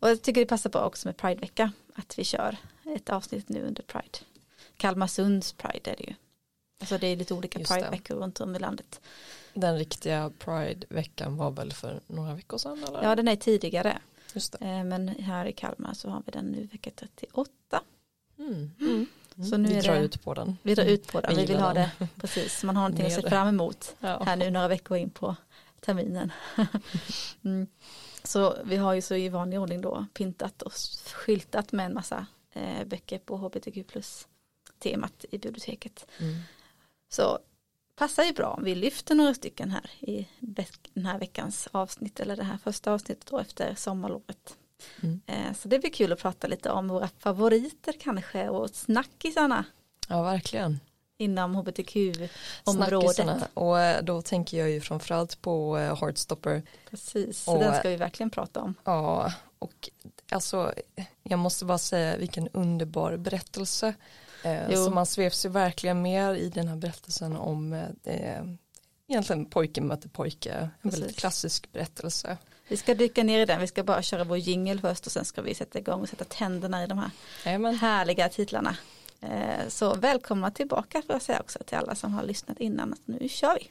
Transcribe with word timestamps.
Och 0.00 0.10
jag 0.10 0.22
tycker 0.22 0.40
det 0.40 0.46
passar 0.46 0.70
bra 0.70 0.84
också 0.86 1.08
med 1.08 1.16
Pride-vecka 1.16 1.72
att 1.94 2.18
vi 2.18 2.24
kör 2.24 2.56
ett 2.96 3.10
avsnitt 3.10 3.48
nu 3.48 3.62
under 3.62 3.82
Pride. 3.82 4.18
Kalmarsunds 4.76 5.52
Pride 5.52 5.90
är 5.90 5.96
det 5.96 6.04
ju. 6.04 6.14
Alltså 6.80 6.98
det 6.98 7.06
är 7.06 7.16
lite 7.16 7.34
olika 7.34 7.58
Pride-veckor 7.58 8.14
runt 8.14 8.40
om 8.40 8.56
i 8.56 8.58
landet. 8.58 9.00
Den 9.54 9.78
riktiga 9.78 10.30
Pride-veckan 10.38 11.36
var 11.36 11.50
väl 11.50 11.72
för 11.72 12.00
några 12.06 12.34
veckor 12.34 12.58
sedan? 12.58 12.84
Eller? 12.88 13.02
Ja 13.02 13.16
den 13.16 13.28
är 13.28 13.36
tidigare. 13.36 13.98
Just 14.34 14.52
det. 14.52 14.64
Eh, 14.66 14.84
men 14.84 15.08
här 15.08 15.46
i 15.46 15.52
Kalmar 15.52 15.94
så 15.94 16.08
har 16.10 16.22
vi 16.26 16.32
den 16.32 16.44
nu 16.44 16.68
vecka 16.72 16.90
38. 16.96 17.50
Mm. 18.38 18.70
Mm. 18.80 19.06
Så 19.50 19.56
nu 19.56 19.68
vi 19.68 19.76
är 19.78 19.82
drar 19.82 19.94
det, 19.94 20.00
ut 20.00 20.22
på 20.24 20.34
den. 20.34 20.56
Vi 20.62 20.74
drar 20.74 20.84
ut 20.84 21.12
på 21.12 21.20
den, 21.20 21.34
Vi 21.36 21.40
vi 21.40 21.46
vill 21.46 21.60
ha 21.60 21.74
den. 21.74 21.88
det 21.98 22.08
precis. 22.20 22.62
Man 22.64 22.76
har 22.76 22.82
någonting 22.82 23.06
att 23.06 23.22
se 23.22 23.28
fram 23.28 23.48
emot 23.48 23.94
Ja. 24.00 24.22
här 24.26 24.36
nu 24.36 24.50
några 24.50 24.68
veckor 24.68 24.96
in 24.96 25.10
på 25.10 25.36
terminen. 25.80 26.32
mm. 27.44 27.66
Så 28.22 28.56
vi 28.64 28.76
har 28.76 28.94
ju 28.94 29.02
så 29.02 29.14
i 29.14 29.28
vanlig 29.28 29.60
ordning 29.60 29.80
då 29.80 30.06
pyntat 30.14 30.62
och 30.62 30.72
skyltat 31.14 31.72
med 31.72 31.86
en 31.86 31.94
massa 31.94 32.26
eh, 32.52 32.84
böcker 32.84 33.18
på 33.18 33.36
hbtq 33.36 33.86
plus 33.86 34.28
temat 34.78 35.24
i 35.30 35.38
biblioteket. 35.38 36.06
Mm. 36.18 36.34
Så 37.08 37.38
passar 37.96 38.24
ju 38.24 38.32
bra 38.32 38.46
om 38.46 38.64
vi 38.64 38.74
lyfter 38.74 39.14
några 39.14 39.34
stycken 39.34 39.70
här 39.70 39.90
i 40.00 40.28
den 40.94 41.06
här 41.06 41.18
veckans 41.18 41.68
avsnitt 41.72 42.20
eller 42.20 42.36
det 42.36 42.44
här 42.44 42.58
första 42.58 42.92
avsnittet 42.92 43.26
då 43.26 43.38
efter 43.38 43.74
sommarlovet. 43.74 44.56
Mm. 45.00 45.20
Eh, 45.26 45.54
Så 45.54 45.68
det 45.68 45.78
blir 45.78 45.90
kul 45.90 46.12
att 46.12 46.18
prata 46.18 46.46
lite 46.46 46.70
om 46.70 46.88
våra 46.88 47.08
favoriter 47.18 47.94
kanske 48.00 48.48
och 48.48 48.70
snackisarna 48.70 49.64
Ja, 50.08 50.22
verkligen. 50.22 50.80
Inom 51.20 51.54
hbtq-området. 51.54 53.48
Och 53.54 53.80
eh, 53.80 54.02
då 54.02 54.22
tänker 54.22 54.58
jag 54.58 54.70
ju 54.70 54.80
framförallt 54.80 55.42
på 55.42 55.78
eh, 55.78 55.96
Heartstopper. 56.00 56.62
Precis, 56.90 57.48
Och- 57.48 57.58
den 57.58 57.74
ska 57.76 57.88
vi 57.88 57.96
verkligen 57.96 58.30
prata 58.30 58.60
om. 58.60 58.74
Ja, 58.84 59.32
och 59.58 59.90
alltså 60.30 60.74
jag 61.22 61.38
måste 61.38 61.64
bara 61.64 61.78
säga 61.78 62.16
vilken 62.16 62.48
underbar 62.48 63.16
berättelse. 63.16 63.94
Eh, 64.44 64.74
så 64.74 64.90
man 64.90 65.06
sveps 65.06 65.44
ju 65.44 65.48
verkligen 65.48 66.02
mer 66.02 66.34
i 66.34 66.48
den 66.48 66.68
här 66.68 66.76
berättelsen 66.76 67.36
om 67.36 67.72
eh, 68.04 68.42
egentligen 69.08 69.44
pojke 69.46 69.80
möter 69.80 70.08
pojke. 70.08 70.52
En 70.52 70.70
Precis. 70.82 71.00
väldigt 71.00 71.18
klassisk 71.18 71.72
berättelse. 71.72 72.36
Vi 72.68 72.76
ska 72.76 72.94
dyka 72.94 73.22
ner 73.22 73.40
i 73.40 73.44
den, 73.44 73.60
vi 73.60 73.66
ska 73.66 73.82
bara 73.84 74.02
köra 74.02 74.24
vår 74.24 74.38
jingle 74.38 74.80
först 74.80 75.06
och 75.06 75.12
sen 75.12 75.24
ska 75.24 75.42
vi 75.42 75.54
sätta 75.54 75.78
igång 75.78 76.00
och 76.00 76.08
sätta 76.08 76.24
tänderna 76.24 76.84
i 76.84 76.86
de 76.86 76.98
här 76.98 77.10
Jajamän. 77.44 77.74
härliga 77.74 78.28
titlarna. 78.28 78.76
Eh, 79.22 79.68
så 79.68 79.94
välkomna 79.94 80.50
tillbaka 80.50 81.02
får 81.02 81.14
jag 81.14 81.22
säga 81.22 81.40
också 81.40 81.58
till 81.66 81.78
alla 81.78 81.94
som 81.94 82.14
har 82.14 82.22
lyssnat 82.22 82.60
innan. 82.60 82.92
att 82.92 83.00
Nu 83.04 83.28
kör 83.28 83.54
vi! 83.54 83.70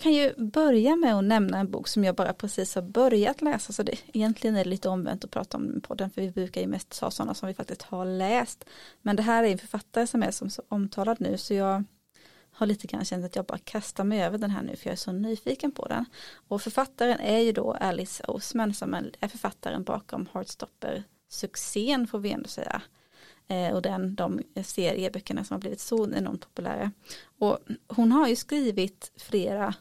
Jag 0.00 0.04
kan 0.04 0.12
ju 0.12 0.34
börja 0.36 0.96
med 0.96 1.14
att 1.14 1.24
nämna 1.24 1.58
en 1.58 1.70
bok 1.70 1.88
som 1.88 2.04
jag 2.04 2.14
bara 2.14 2.32
precis 2.32 2.74
har 2.74 2.82
börjat 2.82 3.42
läsa. 3.42 3.72
Så 3.72 3.82
det, 3.82 3.94
egentligen 4.12 4.56
är 4.56 4.64
det 4.64 4.70
lite 4.70 4.88
omvänt 4.88 5.24
att 5.24 5.30
prata 5.30 5.56
om 5.56 5.80
podden 5.80 6.04
den 6.04 6.10
för 6.10 6.22
vi 6.22 6.30
brukar 6.30 6.60
ju 6.60 6.66
mest 6.66 7.00
ta 7.00 7.10
sådana 7.10 7.34
som 7.34 7.46
vi 7.46 7.54
faktiskt 7.54 7.82
har 7.82 8.04
läst. 8.04 8.64
Men 9.02 9.16
det 9.16 9.22
här 9.22 9.44
är 9.44 9.48
en 9.48 9.58
författare 9.58 10.06
som 10.06 10.22
är 10.22 10.30
som 10.30 10.50
så 10.50 10.62
omtalad 10.68 11.16
nu 11.20 11.38
så 11.38 11.54
jag 11.54 11.84
har 12.52 12.66
lite 12.66 12.86
grann 12.86 13.04
känt 13.04 13.24
att 13.24 13.36
jag 13.36 13.44
bara 13.44 13.58
kastar 13.58 14.04
mig 14.04 14.22
över 14.22 14.38
den 14.38 14.50
här 14.50 14.62
nu 14.62 14.76
för 14.76 14.86
jag 14.86 14.92
är 14.92 14.96
så 14.96 15.12
nyfiken 15.12 15.72
på 15.72 15.86
den. 15.86 16.04
Och 16.48 16.62
författaren 16.62 17.20
är 17.20 17.38
ju 17.38 17.52
då 17.52 17.72
Alice 17.72 18.24
Osman 18.24 18.74
som 18.74 18.94
är 19.20 19.28
författaren 19.28 19.84
bakom 19.84 20.28
Heartstopper-succén 20.32 22.06
får 22.06 22.18
vi 22.18 22.32
ändå 22.32 22.48
säga. 22.48 22.82
Eh, 23.48 23.74
och 23.74 23.82
den, 23.82 24.14
de 24.14 24.40
serieböckerna 24.64 25.44
som 25.44 25.54
har 25.54 25.60
blivit 25.60 25.80
så 25.80 26.10
enormt 26.10 26.40
populära. 26.40 26.92
Och 27.38 27.58
hon 27.88 28.12
har 28.12 28.28
ju 28.28 28.36
skrivit 28.36 29.12
flera 29.16 29.74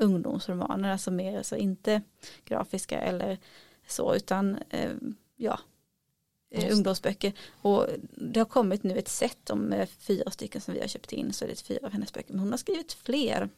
ungdomsromaner, 0.00 0.92
alltså 0.92 1.10
mer, 1.10 1.38
alltså 1.38 1.56
inte 1.56 2.02
grafiska 2.44 3.00
eller 3.00 3.38
så, 3.86 4.14
utan 4.14 4.58
eh, 4.70 4.90
ja, 5.36 5.60
eh, 6.50 6.64
Just. 6.64 6.76
ungdomsböcker. 6.76 7.32
Och 7.62 7.86
det 8.16 8.40
har 8.40 8.44
kommit 8.44 8.82
nu 8.82 8.98
ett 8.98 9.08
set 9.08 9.50
om 9.50 9.72
eh, 9.72 9.86
fyra 9.86 10.30
stycken 10.30 10.60
som 10.60 10.74
vi 10.74 10.80
har 10.80 10.88
köpt 10.88 11.12
in, 11.12 11.32
så 11.32 11.44
det 11.44 11.52
är 11.52 11.56
fyra 11.56 11.86
av 11.86 11.92
hennes 11.92 12.12
böcker, 12.12 12.32
men 12.32 12.40
hon 12.40 12.50
har 12.50 12.58
skrivit 12.58 12.92
fler. 12.92 13.48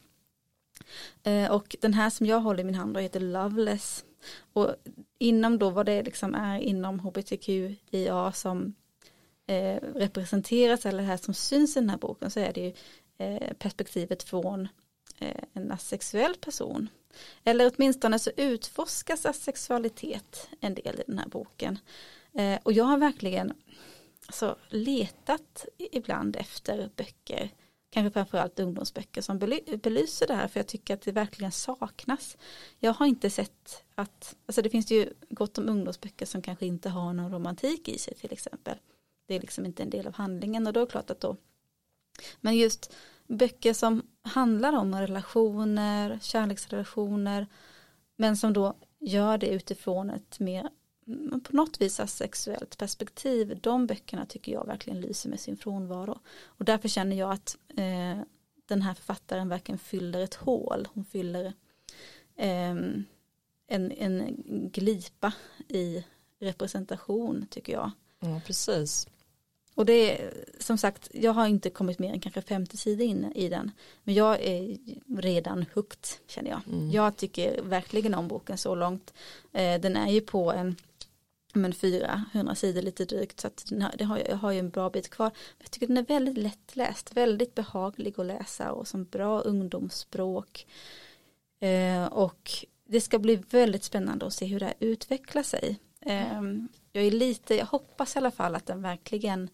Eh, 1.23 1.51
och 1.51 1.75
den 1.81 1.93
här 1.93 2.09
som 2.09 2.25
jag 2.25 2.39
håller 2.39 2.61
i 2.61 2.63
min 2.63 2.75
hand 2.75 2.93
då 2.93 2.99
heter 2.99 3.19
Loveless. 3.19 4.05
Och 4.53 4.75
inom 5.19 5.59
då 5.59 5.69
vad 5.69 5.85
det 5.85 6.03
liksom 6.03 6.35
är 6.35 6.59
inom 6.59 6.99
hbtqia 6.99 8.31
som 8.31 8.73
eh, 9.47 9.81
representeras 9.95 10.85
eller 10.85 11.03
det 11.03 11.09
här 11.09 11.17
som 11.17 11.33
syns 11.33 11.77
i 11.77 11.79
den 11.79 11.89
här 11.89 11.97
boken 11.97 12.31
så 12.31 12.39
är 12.39 12.53
det 12.53 12.61
ju 12.61 12.73
eh, 13.17 13.53
perspektivet 13.53 14.23
från 14.23 14.67
Eh, 15.19 15.43
en 15.53 15.71
asexuell 15.71 16.35
person. 16.35 16.89
Eller 17.43 17.71
åtminstone 17.75 18.19
så 18.19 18.31
utforskas 18.37 19.25
asexualitet 19.25 20.49
en 20.59 20.73
del 20.73 20.99
i 20.99 21.03
den 21.07 21.19
här 21.19 21.27
boken. 21.27 21.79
Eh, 22.33 22.59
och 22.63 22.73
jag 22.73 22.83
har 22.83 22.97
verkligen 22.97 23.53
alltså, 24.25 24.57
letat 24.69 25.65
ibland 25.77 26.35
efter 26.35 26.89
böcker, 26.95 27.49
kanske 27.89 28.11
framförallt 28.11 28.59
ungdomsböcker 28.59 29.21
som 29.21 29.39
belyser 29.83 30.27
det 30.27 30.33
här 30.33 30.47
för 30.47 30.59
jag 30.59 30.67
tycker 30.67 30.93
att 30.93 31.01
det 31.01 31.11
verkligen 31.11 31.51
saknas. 31.51 32.37
Jag 32.79 32.93
har 32.93 33.05
inte 33.05 33.29
sett 33.29 33.83
att, 33.95 34.35
alltså 34.45 34.61
det 34.61 34.69
finns 34.69 34.91
ju 34.91 35.13
gott 35.29 35.57
om 35.57 35.69
ungdomsböcker 35.69 36.25
som 36.25 36.41
kanske 36.41 36.65
inte 36.65 36.89
har 36.89 37.13
någon 37.13 37.31
romantik 37.31 37.87
i 37.87 37.97
sig 37.97 38.13
till 38.13 38.31
exempel. 38.31 38.77
Det 39.27 39.35
är 39.35 39.39
liksom 39.39 39.65
inte 39.65 39.83
en 39.83 39.89
del 39.89 40.07
av 40.07 40.13
handlingen 40.13 40.67
och 40.67 40.73
då 40.73 40.79
är 40.79 40.85
det 40.85 40.91
klart 40.91 41.09
att 41.09 41.19
då 41.19 41.37
men 42.41 42.57
just 42.57 42.93
böcker 43.27 43.73
som 43.73 44.01
handlar 44.21 44.73
om 44.73 44.95
relationer, 44.95 46.19
kärleksrelationer 46.21 47.47
men 48.15 48.37
som 48.37 48.53
då 48.53 48.73
gör 48.99 49.37
det 49.37 49.47
utifrån 49.47 50.09
ett 50.09 50.39
mer 50.39 50.69
mm, 51.07 51.41
på 51.41 51.55
något 51.55 51.81
vis 51.81 52.01
sexuellt 52.05 52.77
perspektiv. 52.77 53.59
De 53.61 53.87
böckerna 53.87 54.25
tycker 54.25 54.51
jag 54.51 54.65
verkligen 54.65 55.01
lyser 55.01 55.29
med 55.29 55.39
sin 55.39 55.57
frånvaro. 55.57 56.19
Och 56.45 56.65
därför 56.65 56.89
känner 56.89 57.15
jag 57.15 57.31
att 57.31 57.57
eh, 57.69 58.19
den 58.65 58.81
här 58.81 58.93
författaren 58.93 59.49
verkligen 59.49 59.79
fyller 59.79 60.19
ett 60.19 60.35
hål. 60.35 60.87
Hon 60.93 61.05
fyller 61.05 61.45
eh, 62.35 62.75
en, 63.67 63.91
en 63.91 64.35
glipa 64.73 65.33
i 65.67 66.03
representation 66.39 67.47
tycker 67.49 67.73
jag. 67.73 67.91
Ja, 68.19 68.41
precis. 68.45 69.07
Och 69.75 69.85
det 69.85 70.21
är 70.21 70.33
som 70.59 70.77
sagt, 70.77 71.09
jag 71.13 71.33
har 71.33 71.47
inte 71.47 71.69
kommit 71.69 71.99
mer 71.99 72.13
än 72.13 72.19
kanske 72.19 72.41
50 72.41 72.77
sidor 72.77 73.07
in 73.07 73.31
i 73.35 73.49
den. 73.49 73.71
Men 74.03 74.15
jag 74.15 74.41
är 74.41 74.77
redan 75.17 75.65
hooked 75.73 76.07
känner 76.27 76.49
jag. 76.49 76.61
Mm. 76.67 76.91
Jag 76.91 77.17
tycker 77.17 77.61
verkligen 77.61 78.13
om 78.13 78.27
boken 78.27 78.57
så 78.57 78.75
långt. 78.75 79.13
Eh, 79.51 79.81
den 79.81 79.95
är 79.95 80.11
ju 80.11 80.21
på 80.21 80.51
en 80.51 80.75
men 81.55 81.73
400 81.73 82.55
sidor 82.55 82.81
lite 82.81 83.05
drygt 83.05 83.39
så 83.39 83.47
att 83.47 83.65
den 83.69 83.81
har, 83.81 83.91
det 83.97 84.03
har, 84.03 84.21
jag 84.29 84.35
har 84.35 84.51
ju 84.51 84.59
en 84.59 84.69
bra 84.69 84.89
bit 84.89 85.09
kvar. 85.09 85.31
Jag 85.59 85.71
tycker 85.71 85.87
den 85.87 85.97
är 85.97 86.03
väldigt 86.03 86.37
lättläst, 86.37 87.17
väldigt 87.17 87.55
behaglig 87.55 88.19
att 88.19 88.25
läsa 88.25 88.71
och 88.71 88.87
som 88.87 89.05
bra 89.05 89.39
ungdomsspråk. 89.39 90.67
Eh, 91.59 92.05
och 92.05 92.51
det 92.85 93.01
ska 93.01 93.19
bli 93.19 93.35
väldigt 93.35 93.83
spännande 93.83 94.25
att 94.25 94.33
se 94.33 94.45
hur 94.45 94.59
det 94.59 94.65
här 94.65 94.75
utvecklar 94.79 95.43
sig. 95.43 95.79
Jag 96.95 97.05
är 97.05 97.11
lite, 97.11 97.55
jag 97.55 97.65
hoppas 97.65 98.15
i 98.15 98.19
alla 98.19 98.31
fall 98.31 98.55
att 98.55 98.65
den 98.65 98.81
verkligen 98.81 99.49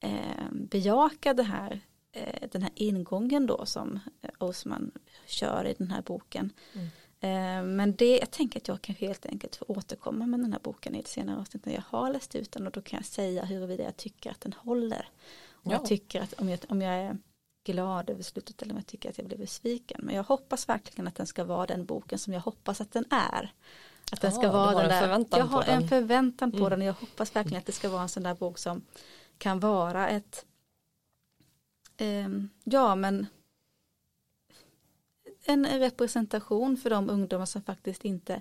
eh, 0.00 0.50
bejakar 0.52 1.34
det 1.34 1.42
här, 1.42 1.80
eh, 2.12 2.48
den 2.52 2.62
här 2.62 2.72
ingången 2.74 3.46
då 3.46 3.66
som 3.66 4.00
Osman 4.38 4.92
kör 5.26 5.66
i 5.66 5.74
den 5.78 5.90
här 5.90 6.02
boken. 6.02 6.52
Mm. 6.72 6.86
Eh, 7.20 7.74
men 7.76 7.96
det, 7.96 8.18
jag 8.18 8.30
tänker 8.30 8.60
att 8.60 8.68
jag 8.68 8.82
kanske 8.82 9.06
helt 9.06 9.26
enkelt 9.26 9.56
får 9.56 9.70
återkomma 9.70 10.26
med 10.26 10.40
den 10.40 10.52
här 10.52 10.60
boken 10.60 10.94
i 10.94 10.98
ett 10.98 11.08
senare 11.08 11.40
avsnitt 11.40 11.66
när 11.66 11.74
jag 11.74 11.82
har 11.88 12.12
läst 12.12 12.34
ut 12.34 12.52
den 12.52 12.66
och 12.66 12.72
då 12.72 12.82
kan 12.82 12.96
jag 12.96 13.06
säga 13.06 13.44
huruvida 13.44 13.84
jag 13.84 13.96
tycker 13.96 14.30
att 14.30 14.40
den 14.40 14.52
håller. 14.52 15.08
Om 15.50 15.70
Ja. 15.70 15.72
jag 15.72 15.84
tycker 15.84 16.20
att 16.20 16.32
om 16.32 16.48
jag, 16.48 16.58
om 16.68 16.82
jag 16.82 16.94
är 16.94 17.16
glad 17.64 18.10
över 18.10 18.22
slutet 18.22 18.62
eller 18.62 18.72
om 18.72 18.78
jag 18.78 18.86
tycker 18.86 19.10
att 19.10 19.18
jag 19.18 19.26
blir 19.26 19.38
besviken. 19.38 20.00
Men 20.02 20.14
jag 20.14 20.24
hoppas 20.24 20.68
verkligen 20.68 21.08
att 21.08 21.14
den 21.14 21.26
ska 21.26 21.44
vara 21.44 21.66
den 21.66 21.84
boken 21.84 22.18
som 22.18 22.32
jag 22.32 22.40
hoppas 22.40 22.80
att 22.80 22.92
den 22.92 23.04
är. 23.10 23.52
Att 24.12 24.20
den 24.20 24.32
ska 24.32 24.42
du 24.42 24.48
vara 24.48 24.72
den 24.88 25.12
en 25.12 25.24
där, 25.28 25.38
jag 25.38 25.44
har 25.44 25.62
en 25.62 25.88
förväntan 25.88 26.50
på 26.50 26.56
Mm. 26.56 26.70
den 26.70 26.80
och 26.80 26.86
jag 26.86 26.92
hoppas 26.92 27.36
verkligen 27.36 27.58
att 27.58 27.66
det 27.66 27.72
ska 27.72 27.88
vara 27.88 28.02
en 28.02 28.08
sån 28.08 28.22
där 28.22 28.34
bok 28.34 28.58
som 28.58 28.82
kan 29.38 29.60
vara 29.60 30.08
ett 30.08 30.44
ehm, 31.96 32.48
ja 32.64 32.94
men 32.94 33.26
en 35.44 35.66
representation 35.66 36.76
för 36.76 36.90
de 36.90 37.10
ungdomar 37.10 37.46
som 37.46 37.62
faktiskt 37.62 38.04
inte 38.04 38.34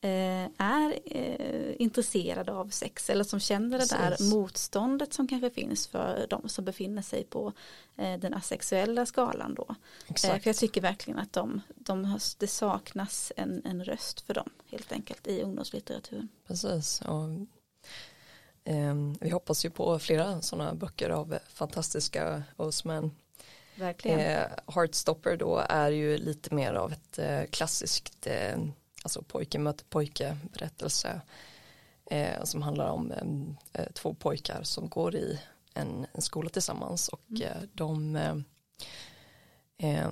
eh, 0.00 0.44
är 0.58 0.98
eh, 1.04 1.65
intresserade 1.76 2.52
av 2.52 2.68
sex 2.68 3.10
eller 3.10 3.24
som 3.24 3.40
känner 3.40 3.78
det 3.78 3.90
där 3.90 4.10
Precis. 4.10 4.32
motståndet 4.32 5.12
som 5.12 5.28
kanske 5.28 5.50
finns 5.50 5.86
för 5.86 6.26
de 6.30 6.48
som 6.48 6.64
befinner 6.64 7.02
sig 7.02 7.24
på 7.24 7.52
eh, 7.96 8.18
den 8.18 8.34
asexuella 8.34 9.06
skalan 9.06 9.54
då. 9.54 9.66
Eh, 9.68 9.76
Exakt. 10.08 10.42
för 10.42 10.48
jag 10.48 10.56
tycker 10.56 10.80
verkligen 10.80 11.18
att 11.18 11.32
de, 11.32 11.60
de 11.74 12.18
det 12.38 12.46
saknas 12.46 13.32
en, 13.36 13.62
en 13.64 13.84
röst 13.84 14.20
för 14.20 14.34
dem 14.34 14.50
helt 14.70 14.92
enkelt 14.92 15.26
i 15.26 15.42
ungdomslitteraturen. 15.42 16.28
Precis. 16.46 17.00
Och, 17.00 17.46
ehm, 18.64 19.16
vi 19.20 19.30
hoppas 19.30 19.64
ju 19.64 19.70
på 19.70 19.98
flera 19.98 20.42
sådana 20.42 20.74
böcker 20.74 21.10
av 21.10 21.38
fantastiska 21.48 22.42
Osman. 22.56 23.10
Verkligen. 23.76 24.20
Eh, 24.20 24.46
Heartstopper 24.66 25.36
då 25.36 25.64
är 25.68 25.90
ju 25.90 26.18
lite 26.18 26.54
mer 26.54 26.74
av 26.74 26.92
ett 26.92 27.18
eh, 27.18 27.42
klassiskt 27.50 28.26
eh, 28.26 28.58
alltså 29.02 29.22
pojke 29.22 29.58
möter 29.58 29.84
pojke 29.84 30.36
berättelse 30.52 31.20
eh, 32.10 32.44
som 32.44 32.62
handlar 32.62 32.88
om 32.88 33.12
eh, 33.72 33.86
två 33.94 34.14
pojkar 34.14 34.62
som 34.62 34.88
går 34.88 35.14
i 35.14 35.40
en, 35.74 36.06
en 36.12 36.22
skola 36.22 36.48
tillsammans 36.50 37.08
och 37.08 37.20
Mm. 37.30 37.42
eh, 37.42 37.62
de 37.74 38.16
eh, 38.16 38.36
eh, 39.78 40.10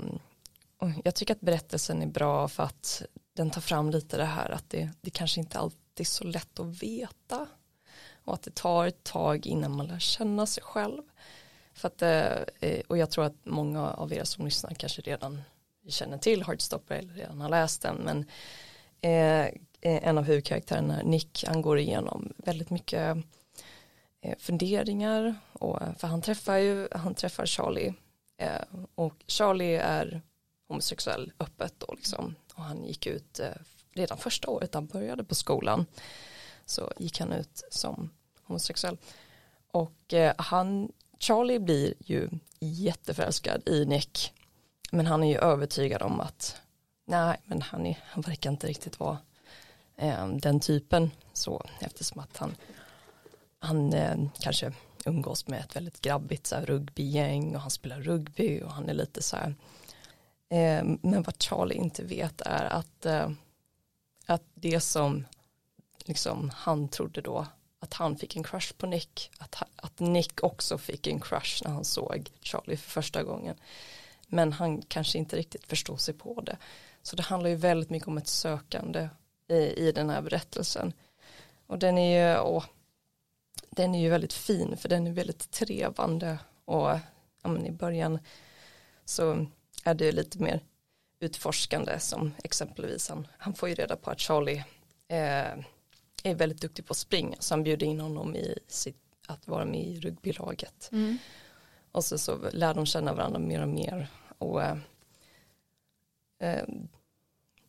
jag 1.05 1.15
tycker 1.15 1.35
att 1.35 1.41
berättelsen 1.41 2.03
är 2.03 2.07
bra 2.07 2.49
för 2.49 2.63
att 2.63 3.03
den 3.33 3.51
tar 3.51 3.61
fram 3.61 3.91
lite 3.91 4.17
det 4.17 4.25
här 4.25 4.51
att 4.51 4.71
det, 4.71 4.91
det 5.01 5.11
kanske 5.11 5.41
inte 5.41 5.59
alltid 5.59 5.81
är 6.01 6.05
så 6.05 6.25
lätt 6.25 6.61
att 6.61 6.83
veta 6.83 7.47
och 8.25 8.35
att 8.35 8.43
det 8.43 8.55
tar 8.55 8.87
ett 8.87 9.05
tag 9.05 9.47
innan 9.47 9.77
man 9.77 9.87
lär 9.87 9.99
känna 9.99 10.47
sig 10.47 10.63
själv. 10.63 11.03
För 11.75 11.89
att, 11.89 12.03
eh, 12.03 12.81
och 12.89 12.99
jag 12.99 13.11
tror 13.11 13.25
att 13.25 13.45
många 13.45 13.91
av 13.91 14.13
er 14.13 14.25
som 14.25 14.45
lyssnar 14.45 14.75
kanske 14.75 15.03
redan 15.03 15.43
känner 15.89 16.19
till 16.19 16.43
Heartstopper 16.45 16.95
eller 16.95 17.15
redan 17.15 17.41
har 17.41 17.49
läst 17.49 17.83
den 17.83 17.97
men 17.97 18.27
eh, 19.01 19.55
Eh, 19.85 20.09
en 20.09 20.19
av 20.19 20.25
huvudkaraktärerna 20.25 21.03
Nick 21.03 21.45
han 21.47 21.63
går 21.63 21.79
igenom 21.79 22.33
väldigt 22.37 22.71
mycket 22.71 23.17
eh, 24.21 24.39
funderingar 24.39 25.35
och 25.53 25.79
för 25.99 26.09
han 26.09 26.23
träffar 26.23 26.57
ju 26.57 26.89
han 26.93 27.15
träffar 27.15 27.47
Charlie 27.47 27.95
eh, 28.37 28.63
och 28.95 29.15
Charlie 29.27 29.77
är 29.77 30.23
homosexuell 30.69 31.33
öppet 31.39 31.75
då 31.79 31.95
liksom. 31.97 32.35
Och 32.55 32.63
han 32.63 32.85
gick 32.85 33.07
ut 33.07 33.41
redan 33.93 34.19
första 34.19 34.51
året 34.51 34.75
han 34.75 34.87
började 34.87 35.25
på 35.25 35.35
skolan 35.35 35.87
så 36.65 36.93
gick 36.99 37.21
han 37.21 37.33
ut 37.33 37.63
som 37.71 38.11
homosexuell. 38.43 38.97
Och 39.71 40.15
han 40.37 40.93
Charlie 41.19 41.59
blir 41.59 41.95
ju 41.99 42.29
jätteförälskad 42.61 43.69
i 43.69 43.85
Nick 43.85 44.33
men 44.91 45.07
han 45.07 45.23
är 45.23 45.29
ju 45.29 45.39
övertygad 45.39 46.03
om 46.03 46.21
att 46.21 46.57
nej 47.07 47.37
men 47.45 47.63
han, 47.63 47.87
är, 47.87 47.99
han 48.07 48.23
verkar 48.23 48.51
inte 48.51 48.67
riktigt 48.67 49.01
vara 49.01 49.19
Eh, 49.97 50.29
den 50.29 50.61
typen. 50.61 51.11
Så 51.33 51.67
eftersom 51.81 52.21
att 52.21 52.37
han 52.37 52.55
han 53.65 53.93
eh, 53.93 54.17
kanske 54.41 54.73
umgås 55.05 55.47
med 55.47 55.61
ett 55.61 55.77
väldigt 55.77 56.01
grabbigt 56.01 56.47
så 56.47 56.57
här, 56.57 56.67
rugbygäng 56.67 57.55
och 57.55 57.61
han 57.61 57.71
spelar 57.71 58.01
rugby 58.01 58.63
och 58.63 58.73
han 58.73 58.89
är 58.89 58.95
lite 58.95 59.23
så 59.23 59.37
här 59.37 59.55
eh, 60.49 60.85
men 61.03 61.23
vad 61.23 61.43
Charlie 61.43 61.75
inte 61.75 62.05
vet 62.05 62.41
är 62.41 62.65
att 62.65 63.07
eh, 63.07 63.31
att 64.27 64.43
det 64.55 64.81
som 64.81 65.25
liksom 66.05 66.51
han 66.55 66.89
trodde 66.89 67.21
då 67.21 67.47
att 67.81 67.95
han 67.95 68.17
fick 68.17 68.37
en 68.37 68.43
crush 68.43 68.75
på 68.77 68.87
Nick 68.87 69.31
att, 69.39 69.63
att 69.77 70.01
Nick 70.01 70.43
också 70.43 70.79
fick 70.79 71.07
en 71.07 71.21
crush 71.21 71.65
när 71.65 71.71
han 71.71 71.85
såg 71.85 72.31
Charlie 72.41 72.77
för 72.77 72.91
första 72.91 73.23
gången. 73.23 73.57
Men 74.27 74.53
han 74.53 74.83
kanske 74.83 75.19
inte 75.19 75.37
riktigt 75.37 75.67
förstår 75.67 75.97
sig 75.97 76.15
på 76.15 76.41
det. 76.41 76.57
Så 77.03 77.17
det 77.17 77.23
handlar 77.23 77.51
ju 77.51 77.57
väldigt 77.57 77.91
mycket 77.91 78.09
om 78.09 78.19
ett 78.19 78.29
sökande 78.29 79.09
i, 79.49 79.55
i 79.55 79.93
den 79.93 80.11
här 80.11 80.23
berättelsen. 80.23 80.93
Och 81.67 81.79
den 81.79 81.99
är 81.99 82.35
ju 82.35 82.41
åh, 82.41 82.65
den 83.71 83.95
är 83.95 84.01
ju 84.01 84.09
väldigt 84.09 84.33
fin 84.33 84.77
för 84.77 84.89
den 84.89 85.07
är 85.07 85.13
väldigt 85.13 85.51
trevande. 85.51 86.39
Och 86.65 86.89
ja, 87.43 87.49
men 87.49 87.67
i 87.67 87.71
början 87.71 88.19
så 89.05 89.47
är 89.85 89.95
det 89.95 90.13
lite 90.13 90.39
mer 90.39 90.61
utforskande 91.21 92.01
som 92.01 92.35
exempelvis 92.45 93.09
han, 93.09 93.27
han 93.39 93.55
får 93.55 93.69
ju 93.69 93.75
reda 93.75 93.97
på 93.97 94.11
att 94.11 94.21
Charlie 94.21 94.65
eh, 95.09 95.59
är 96.23 96.35
väldigt 96.35 96.61
duktig 96.61 96.87
på 96.87 96.93
att 96.93 96.97
springa. 96.97 97.37
Så 97.41 97.55
han 97.55 97.63
bjuder 97.63 97.87
in 97.87 98.01
honom 98.01 98.37
i 98.37 98.59
sitt, 98.69 98.97
att 99.27 99.49
vara 99.49 99.65
med 99.65 99.81
i 99.81 100.01
rugbylaget. 100.01 100.89
Mm. 100.93 101.19
och 101.93 102.05
så, 102.05 102.19
så 102.19 102.51
lär 102.53 102.75
de 102.75 102.87
känna 102.87 103.15
varandra 103.15 103.39
mer 103.39 103.63
och 103.63 103.69
mer. 103.69 104.09
Och 104.39 104.63
eh, 104.63 104.79
eh, 106.39 106.65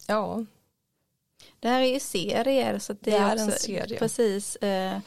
ja 0.07 0.45
Det 1.59 1.67
här 1.69 1.81
är 1.81 1.93
ju 1.93 1.99
serier 1.99 2.79
så 2.79 2.93
det, 2.93 2.99
Det 3.01 3.17
är 3.17 3.33
också, 3.33 3.45
en 3.45 3.51
serie. 3.51 3.99
Precis. 3.99 4.55
Eh, 4.55 4.99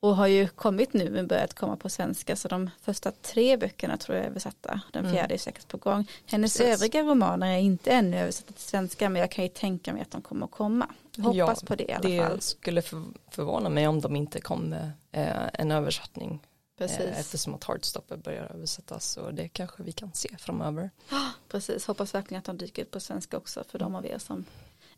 och 0.00 0.16
har 0.16 0.26
ju 0.26 0.48
kommit 0.48 0.92
nu 0.92 1.10
men 1.10 1.26
börjat 1.26 1.54
komma 1.54 1.76
på 1.76 1.88
svenska 1.88 2.36
så 2.36 2.48
de 2.48 2.70
första 2.82 3.10
tre 3.10 3.56
böckerna 3.56 3.96
tror 3.96 4.16
jag 4.16 4.24
är 4.26 4.30
översatta. 4.30 4.80
Den 4.92 5.04
Mm. 5.04 5.16
fjärde 5.16 5.34
är 5.34 5.38
säkert 5.38 5.68
på 5.68 5.76
gång. 5.76 6.06
Hennes 6.26 6.56
Precis. 6.58 6.74
övriga 6.74 7.02
romaner 7.02 7.46
är 7.54 7.58
inte 7.58 7.90
ännu 7.90 8.18
översatta 8.18 8.52
till 8.52 8.62
svenska 8.62 9.08
men 9.08 9.20
jag 9.20 9.30
kan 9.30 9.44
ju 9.44 9.50
tänka 9.50 9.92
mig 9.92 10.02
att 10.02 10.10
de 10.10 10.22
kommer 10.22 10.44
att 10.46 10.52
komma. 10.52 10.86
Hoppas 11.18 11.36
Ja, 11.36 11.54
på 11.66 11.74
det 11.74 11.84
i 11.90 11.92
alla 11.92 12.08
det 12.08 12.18
fall. 12.28 12.40
skulle 12.40 12.82
för, 12.82 13.02
förvåna 13.30 13.68
mig 13.68 13.88
om 13.88 14.00
de 14.00 14.16
inte 14.16 14.40
kom 14.40 14.60
med 14.60 14.90
eh, 15.12 15.48
en 15.52 15.70
översättning 15.70 16.40
Precis. 16.78 16.98
eh, 17.00 17.20
eftersom 17.20 17.54
att 17.54 17.64
Heartstopper 17.64 18.16
börjar 18.16 18.44
översättas 18.54 19.16
och 19.16 19.34
det 19.34 19.48
kanske 19.48 19.82
vi 19.82 19.92
kan 19.92 20.12
se 20.14 20.36
framöver. 20.38 20.90
Precis, 21.48 21.86
hoppas 21.86 22.14
verkligen 22.14 22.38
att 22.38 22.44
de 22.44 22.58
dyker 22.58 22.82
upp 22.82 22.90
på 22.90 23.00
svenska 23.00 23.36
också 23.36 23.64
för 23.68 23.78
de 23.78 23.94
av 23.94 24.06
er 24.06 24.18
som 24.18 24.44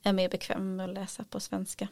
är 0.07 0.13
mer 0.13 0.29
bekväma 0.29 0.61
med 0.65 0.89
att 0.89 0.95
läsa 0.95 1.25
på 1.25 1.41
svenska. 1.41 1.89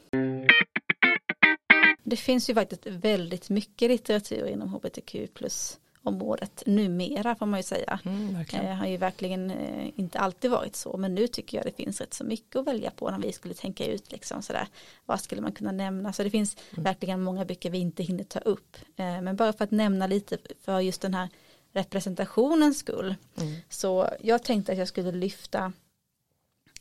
Det 2.03 2.17
finns 2.17 2.51
ju 2.51 2.55
faktiskt 2.55 2.87
väldigt 2.87 3.51
mycket 3.51 3.91
litteratur 3.91 4.47
inom 4.47 4.69
hbtq 4.75 5.17
plus 5.35 5.79
området 6.03 6.63
numera 6.67 7.35
får 7.35 7.47
man 7.47 7.59
ju 7.59 7.63
säga. 7.63 8.01
Mm. 8.05 8.37
Eh, 8.53 8.75
har 8.75 8.87
ju 8.87 8.97
verkligen 8.97 9.51
eh, 9.51 9.91
inte 9.97 10.19
alltid 10.19 10.51
varit 10.51 10.77
så 10.77 10.97
men 10.97 11.15
nu 11.15 11.27
tycker 11.29 11.57
jag 11.57 11.67
det 11.67 11.77
finns 11.85 12.01
rätt 12.01 12.15
så 12.15 12.25
mycket 12.25 12.57
att 12.57 12.67
välja 12.67 12.91
på 12.91 13.11
när 13.11 13.19
vi 13.19 13.33
skulle 13.33 13.55
tänka 13.55 13.87
ut 13.87 14.13
liksom 14.13 14.43
sådär 14.43 14.67
vad 15.07 15.21
skulle 15.21 15.41
man 15.43 15.53
kunna 15.53 15.73
nämna 15.73 16.13
så 16.13 16.23
det 16.23 16.31
finns 16.31 16.57
Mm. 16.73 16.85
verkligen 16.85 17.23
många 17.23 17.45
böcker 17.45 17.71
vi 17.71 17.79
inte 17.79 18.03
hinner 18.03 18.25
ta 18.25 18.39
upp 18.39 18.77
eh, 18.97 19.21
men 19.21 19.37
bara 19.37 19.53
för 19.53 19.65
att 19.65 19.71
nämna 19.71 20.07
lite 20.07 20.39
för 20.65 20.81
just 20.81 21.01
den 21.03 21.15
här 21.15 21.29
representationens 21.73 22.79
skull 22.79 23.15
Mm. 23.41 23.55
så 23.69 24.09
jag 24.21 24.43
tänkte 24.43 24.73
att 24.73 24.79
jag 24.79 24.89
skulle 24.89 25.13
lyfta 25.13 25.73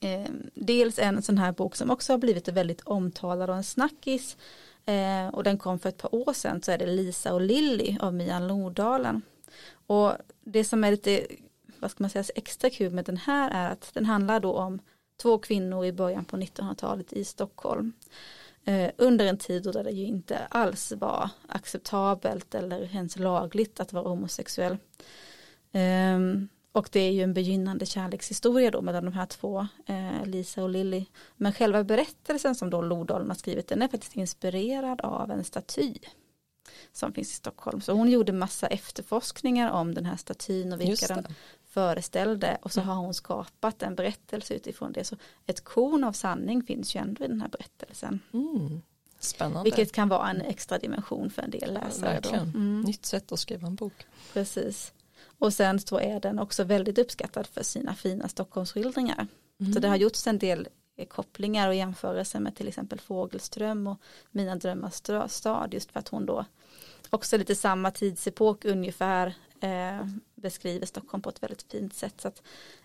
eh, 0.04 0.30
dels 0.54 1.00
en 1.00 1.22
sån 1.22 1.38
här 1.38 1.52
bok 1.52 1.76
som 1.76 1.92
också 1.92 2.14
har 2.14 2.18
blivit 2.18 2.48
väldigt 2.48 2.82
omtalad 2.82 3.50
och 3.50 3.56
en 3.56 3.64
snackis 3.64 4.38
eh, 4.86 5.28
och 5.28 5.44
den 5.44 5.58
kom 5.58 5.80
för 5.80 5.90
ett 5.90 5.98
par 5.98 6.16
år 6.16 6.34
sedan 6.34 6.62
så 6.62 6.72
är 6.72 6.78
det 6.78 6.86
Lisa 6.86 7.34
och 7.34 7.42
Lilly 7.42 7.98
av 8.00 8.14
Mian 8.14 8.48
Nordalen. 8.48 9.22
Och 9.88 10.14
det 10.44 10.64
som 10.64 10.84
är 10.84 10.92
lite, 10.92 11.28
vad 11.80 11.92
ska 11.92 12.04
man 12.04 12.10
säga, 12.10 12.24
extra 12.36 12.70
kul 12.70 12.94
med 12.94 13.06
den 13.06 13.18
här 13.18 13.52
är 13.52 13.72
att 13.72 13.94
den 13.94 14.06
handlar 14.06 14.40
då 14.40 14.54
om 14.54 14.80
två 15.22 15.38
kvinnor 15.38 15.86
i 15.86 15.92
början 15.92 16.26
på 16.26 16.38
1900-talet 16.38 17.14
i 17.14 17.26
Stockholm. 17.26 17.94
Ehm, 18.66 18.92
under 18.98 19.26
en 19.26 19.38
tid 19.38 19.64
då 19.64 19.72
det 19.72 19.92
ju 19.92 20.06
inte 20.06 20.38
alls 20.50 20.94
var 20.98 21.30
acceptabelt 21.48 22.56
eller 22.56 22.96
ens 22.96 23.20
lagligt 23.20 23.80
att 23.80 23.94
vara 23.94 24.10
homosexuell. 24.10 24.78
Ehm, 25.72 26.48
och 26.74 26.90
det 26.92 27.00
är 27.00 27.12
ju 27.12 27.22
en 27.22 27.34
begynnande 27.34 27.86
kärlekshistoria 27.86 28.72
då 28.72 28.82
mellan 28.82 29.06
de 29.06 29.14
här 29.14 29.26
två, 29.26 29.68
eh, 29.86 30.26
Lisa 30.26 30.64
och 30.64 30.70
Lilly. 30.70 31.06
Men 31.36 31.54
själva 31.54 31.84
berättelsen 31.84 32.56
som 32.56 32.70
då 32.70 32.82
Lodalen 32.82 33.28
har 33.28 33.36
skrivit 33.36 33.68
den 33.68 33.82
är 33.82 33.88
faktiskt 33.88 34.16
inspirerad 34.16 35.02
av 35.02 35.32
en 35.32 35.44
staty 35.44 35.94
som 36.92 37.14
finns 37.14 37.32
i 37.32 37.34
Stockholm. 37.36 37.82
Så 37.82 37.94
hon 37.94 38.10
gjorde 38.10 38.32
massa 38.32 38.68
efterforskningar 38.68 39.72
om 39.72 39.94
den 39.94 40.06
här 40.06 40.18
statyn 40.18 40.74
och 40.74 40.82
vilka 40.82 41.08
den 41.08 41.28
föreställde 41.70 42.58
och 42.62 42.72
så 42.72 42.80
Mm. 42.80 42.90
har 42.90 42.96
hon 42.96 43.14
skapat 43.14 43.84
en 43.84 43.96
berättelse 43.96 44.54
utifrån 44.54 44.92
det. 44.92 45.04
Så 45.04 45.16
ett 45.46 45.64
korn 45.64 46.04
av 46.04 46.14
sanning 46.14 46.64
finns 46.64 46.96
ju 46.96 47.00
ändå 47.00 47.26
i 47.26 47.28
den 47.28 47.42
här 47.42 47.50
berättelsen. 47.50 48.20
Mm. 48.34 48.82
Spännande. 49.20 49.64
Vilket 49.64 49.92
kan 49.92 50.10
vara 50.10 50.30
en 50.30 50.42
extra 50.42 50.78
dimension 50.80 51.30
för 51.30 51.42
en 51.42 51.52
del 51.52 51.74
läsare. 51.74 52.20
Då. 52.24 52.30
verkligen. 52.30 52.48
Mm. 52.50 52.82
Nytt 52.82 53.06
sätt 53.06 53.32
att 53.32 53.40
skriva 53.40 53.68
en 53.68 53.76
bok. 53.76 54.06
Precis. 54.34 54.94
Och 55.44 55.54
sen 55.54 55.80
så 55.80 56.00
är 56.00 56.20
den 56.20 56.40
också 56.40 56.64
väldigt 56.64 56.98
uppskattad 56.98 57.48
för 57.48 57.64
sina 57.64 57.96
fina 57.96 58.28
Stockholmsskildringar. 58.28 59.28
Så 59.74 59.80
det 59.80 59.88
har 59.88 59.96
gjorts 59.96 60.28
en 60.28 60.38
del 60.40 60.68
eh, 60.96 61.08
kopplingar 61.08 61.68
och 61.68 61.76
jämförelser 61.76 62.40
med 62.40 62.56
till 62.56 62.68
exempel 62.68 63.00
Fågelström 63.00 63.88
och 63.88 64.02
Mina 64.32 64.56
drömmars 64.56 64.94
stad 65.28 65.74
just 65.74 65.92
för 65.92 66.00
att 66.00 66.08
hon 66.08 66.26
då 66.26 66.46
också 67.10 67.38
lite 67.38 67.56
samma 67.56 67.92
tidsepok 67.92 68.66
ungefär 68.66 69.34
eh, 69.60 70.08
beskriver 70.36 70.86
Stockholm 70.86 71.22
på 71.22 71.30
ett 71.30 71.44
väldigt 71.44 71.64
fint 71.72 71.94
sätt. 71.94 72.22
Så 72.22 72.28
att, 72.28 72.44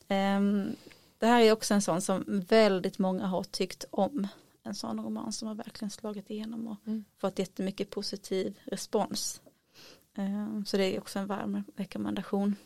ehm, 0.08 0.76
det 1.18 1.26
här 1.26 1.40
är 1.40 1.52
också 1.52 1.74
en 1.74 1.82
sån 1.82 2.00
som 2.00 2.24
väldigt 2.48 2.98
många 2.98 3.26
har 3.26 3.44
tyckt 3.44 3.84
om. 3.90 4.28
En 4.62 4.74
sån 4.74 5.04
roman 5.04 5.32
som 5.32 5.48
har 5.48 5.54
verkligen 5.54 5.90
slagit 5.90 6.30
igenom 6.30 6.66
och 6.66 6.76
Mm. 6.86 7.04
fått 7.18 7.38
jättemycket 7.38 7.90
positiv 7.90 8.58
respons. 8.64 9.40
Ehm, 10.18 10.64
så 10.64 10.76
det 10.76 10.84
är 10.84 11.00
också 11.00 11.18
en 11.18 11.26
varm 11.26 11.64
rekommendation. 11.76 12.56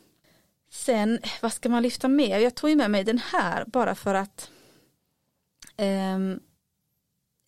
Sen, 0.70 1.18
vad 1.42 1.52
ska 1.52 1.68
man 1.68 1.82
lyfta 1.82 2.08
mer? 2.08 2.38
Jag 2.38 2.54
tog 2.54 2.70
ju 2.70 2.76
med 2.76 2.90
mig 2.90 3.04
den 3.04 3.18
här 3.18 3.64
bara 3.64 3.94
för 3.94 4.14
att 4.14 4.50
um, 5.78 6.40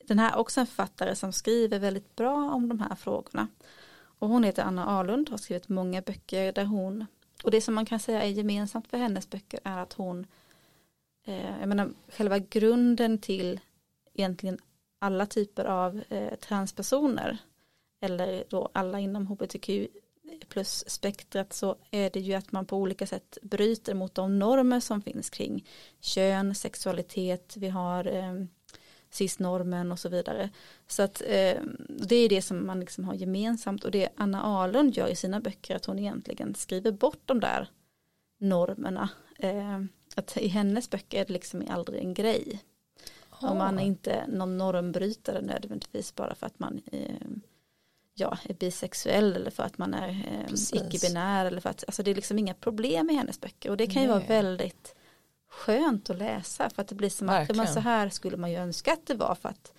den 0.05 0.19
här 0.19 0.37
också 0.37 0.61
en 0.61 0.67
författare 0.67 1.17
som 1.17 1.33
skriver 1.33 1.79
väldigt 1.79 2.17
bra 2.17 2.51
om 2.53 2.69
de 2.69 2.81
här 2.81 2.95
frågorna. 2.95 3.49
Och 4.19 4.29
hon 4.29 4.45
heter 4.45 4.63
Anna 4.63 4.85
Alund 4.85 5.29
och 5.29 5.33
har 5.33 5.39
skrivit 5.39 5.69
många 5.69 6.03
böcker 6.03 6.53
där 6.53 6.65
hon, 6.65 7.07
och 7.45 7.51
det 7.51 7.61
som 7.61 7.75
man 7.75 7.87
kan 7.87 8.01
säga 8.01 8.23
är 8.23 8.29
gemensamt 8.29 8.89
för 8.89 8.99
hennes 8.99 9.31
böcker 9.31 9.61
är 9.65 9.79
att 9.79 9.93
hon, 9.93 10.27
eh, 11.25 11.61
jag 11.61 11.69
menar 11.69 11.91
själva 12.09 12.39
grunden 12.39 13.19
till 13.19 13.61
egentligen 14.15 14.59
alla 14.99 15.27
typer 15.27 15.65
av 15.65 16.03
eh, 16.09 16.35
transpersoner 16.35 17.39
eller 18.05 18.45
då 18.49 18.69
alla 18.73 19.01
inom 19.01 19.27
hbtq 19.27 19.71
plus 20.49 20.85
spektrat 20.91 21.53
så 21.53 21.77
är 21.91 22.11
det 22.11 22.21
ju 22.21 22.35
att 22.35 22.53
man 22.53 22.67
på 22.67 22.77
olika 22.77 23.07
sätt 23.07 23.39
bryter 23.43 23.95
mot 23.95 24.15
de 24.15 24.39
normer 24.39 24.81
som 24.81 25.03
finns 25.03 25.31
kring 25.31 25.67
kön, 26.01 26.55
sexualitet, 26.55 27.57
vi 27.57 27.69
har 27.69 28.07
eh, 28.07 28.35
cisnormen 29.11 29.93
och 29.93 29.99
så 29.99 30.09
vidare. 30.09 30.51
Så 30.87 31.03
att 31.03 31.21
eh, 31.21 31.63
det 31.89 32.17
är 32.17 32.29
det 32.29 32.43
som 32.43 32.67
man 32.67 32.81
liksom 32.81 33.05
har 33.05 33.15
gemensamt 33.15 33.85
och 33.85 33.91
det 33.91 34.09
Anna 34.17 34.43
Ahlund 34.43 34.97
gör 34.97 35.09
i 35.09 35.17
sina 35.17 35.41
böcker 35.41 35.77
att 35.77 35.87
hon 35.87 35.99
egentligen 35.99 36.55
skriver 36.55 36.93
bort 36.93 37.23
de 37.25 37.41
där 37.41 37.69
normerna. 38.41 39.09
Eh, 39.39 39.81
att 40.17 40.37
i 40.37 40.49
hennes 40.49 40.91
böcker 40.91 41.21
är 41.21 41.25
det 41.25 41.33
liksom 41.33 41.65
aldrig 41.71 42.01
en 42.01 42.15
grej. 42.15 42.63
Oh. 43.31 43.51
Och 43.51 43.57
man 43.57 43.79
är 43.79 43.85
inte 43.85 44.27
någon 44.29 44.59
normbrytare 44.59 45.43
nödvändigtvis 45.43 46.15
bara 46.15 46.35
för 46.35 46.47
att 46.47 46.59
man 46.59 46.83
eh, 46.93 47.29
ja, 48.15 48.39
är 48.43 48.55
bisexuell 48.55 49.37
eller 49.37 49.51
för 49.51 49.63
att 49.63 49.79
man 49.79 49.95
är 49.95 50.09
eh, 50.09 50.55
icke-binär 50.73 51.47
eller 51.47 51.61
för 51.61 51.71
att 51.71 51.85
alltså 51.87 52.03
det 52.03 52.11
är 52.11 52.15
liksom 52.15 52.39
inga 52.39 52.55
problem 52.55 53.11
i 53.11 53.15
hennes 53.15 53.41
böcker 53.41 53.71
och 53.71 53.77
det 53.77 53.87
kan 53.87 54.03
ju 54.03 54.09
Nej. 54.09 54.19
vara 54.19 54.27
väldigt 54.29 54.95
skönt 55.49 56.11
att 56.11 56.19
läsa 56.19 56.71
för 56.71 56.83
att 56.83 56.89
det 56.89 56.95
blir 56.95 57.11
som 57.11 57.27
Verkligen. 57.27 57.61
att 57.61 57.73
så 57.73 57.81
här 57.81 58.09
skulle 58.09 58.37
man 58.37 58.51
ju 58.51 58.57
önska 58.57 58.93
att 58.93 59.07
det 59.07 59.15
var 59.15 59.35
för 59.35 59.49
att 59.49 59.73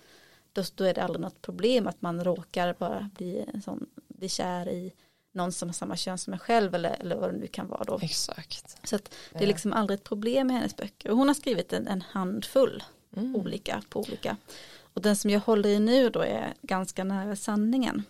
då, 0.52 0.62
då 0.74 0.84
är 0.84 0.94
det 0.94 1.02
aldrig 1.02 1.20
något 1.20 1.42
problem 1.42 1.86
att 1.86 2.02
man 2.02 2.24
råkar 2.24 2.74
bara 2.78 3.10
bli, 3.14 3.44
en 3.54 3.62
sån, 3.62 3.86
bli 4.08 4.28
kär 4.28 4.68
i 4.68 4.92
någon 5.32 5.52
som 5.52 5.68
har 5.68 5.74
samma 5.74 5.96
kön 5.96 6.18
som 6.18 6.32
en 6.32 6.38
själv 6.38 6.74
eller, 6.74 6.96
eller 7.00 7.16
vad 7.16 7.32
det 7.32 7.38
nu 7.38 7.46
kan 7.46 7.68
vara 7.68 7.84
då. 7.84 7.98
Exakt. 8.02 8.88
Så 8.88 8.96
att 8.96 9.14
det 9.32 9.44
är 9.44 9.46
liksom 9.46 9.72
aldrig 9.72 9.98
ett 9.98 10.04
problem 10.04 10.46
med 10.46 10.56
hennes 10.56 10.76
böcker 10.76 11.10
och 11.10 11.16
hon 11.16 11.28
har 11.28 11.34
skrivit 11.34 11.72
en, 11.72 11.86
en 11.86 12.02
handfull 12.02 12.82
mm. 13.16 13.36
olika 13.36 13.82
på 13.88 14.00
olika. 14.00 14.36
Och 14.78 15.02
den 15.02 15.16
som 15.16 15.30
jag 15.30 15.40
håller 15.40 15.68
i 15.68 15.78
nu 15.78 16.10
då 16.10 16.20
är 16.20 16.54
ganska 16.62 17.04
nära 17.04 17.36
sanningen. 17.36 18.02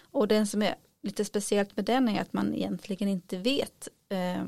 Och 0.00 0.28
den 0.28 0.46
som 0.46 0.62
är 0.62 0.74
lite 1.02 1.24
speciellt 1.24 1.76
med 1.76 1.84
den 1.84 2.08
är 2.08 2.20
att 2.20 2.32
man 2.32 2.54
egentligen 2.54 3.08
inte 3.08 3.38
vet 3.38 3.88
eh, 4.08 4.44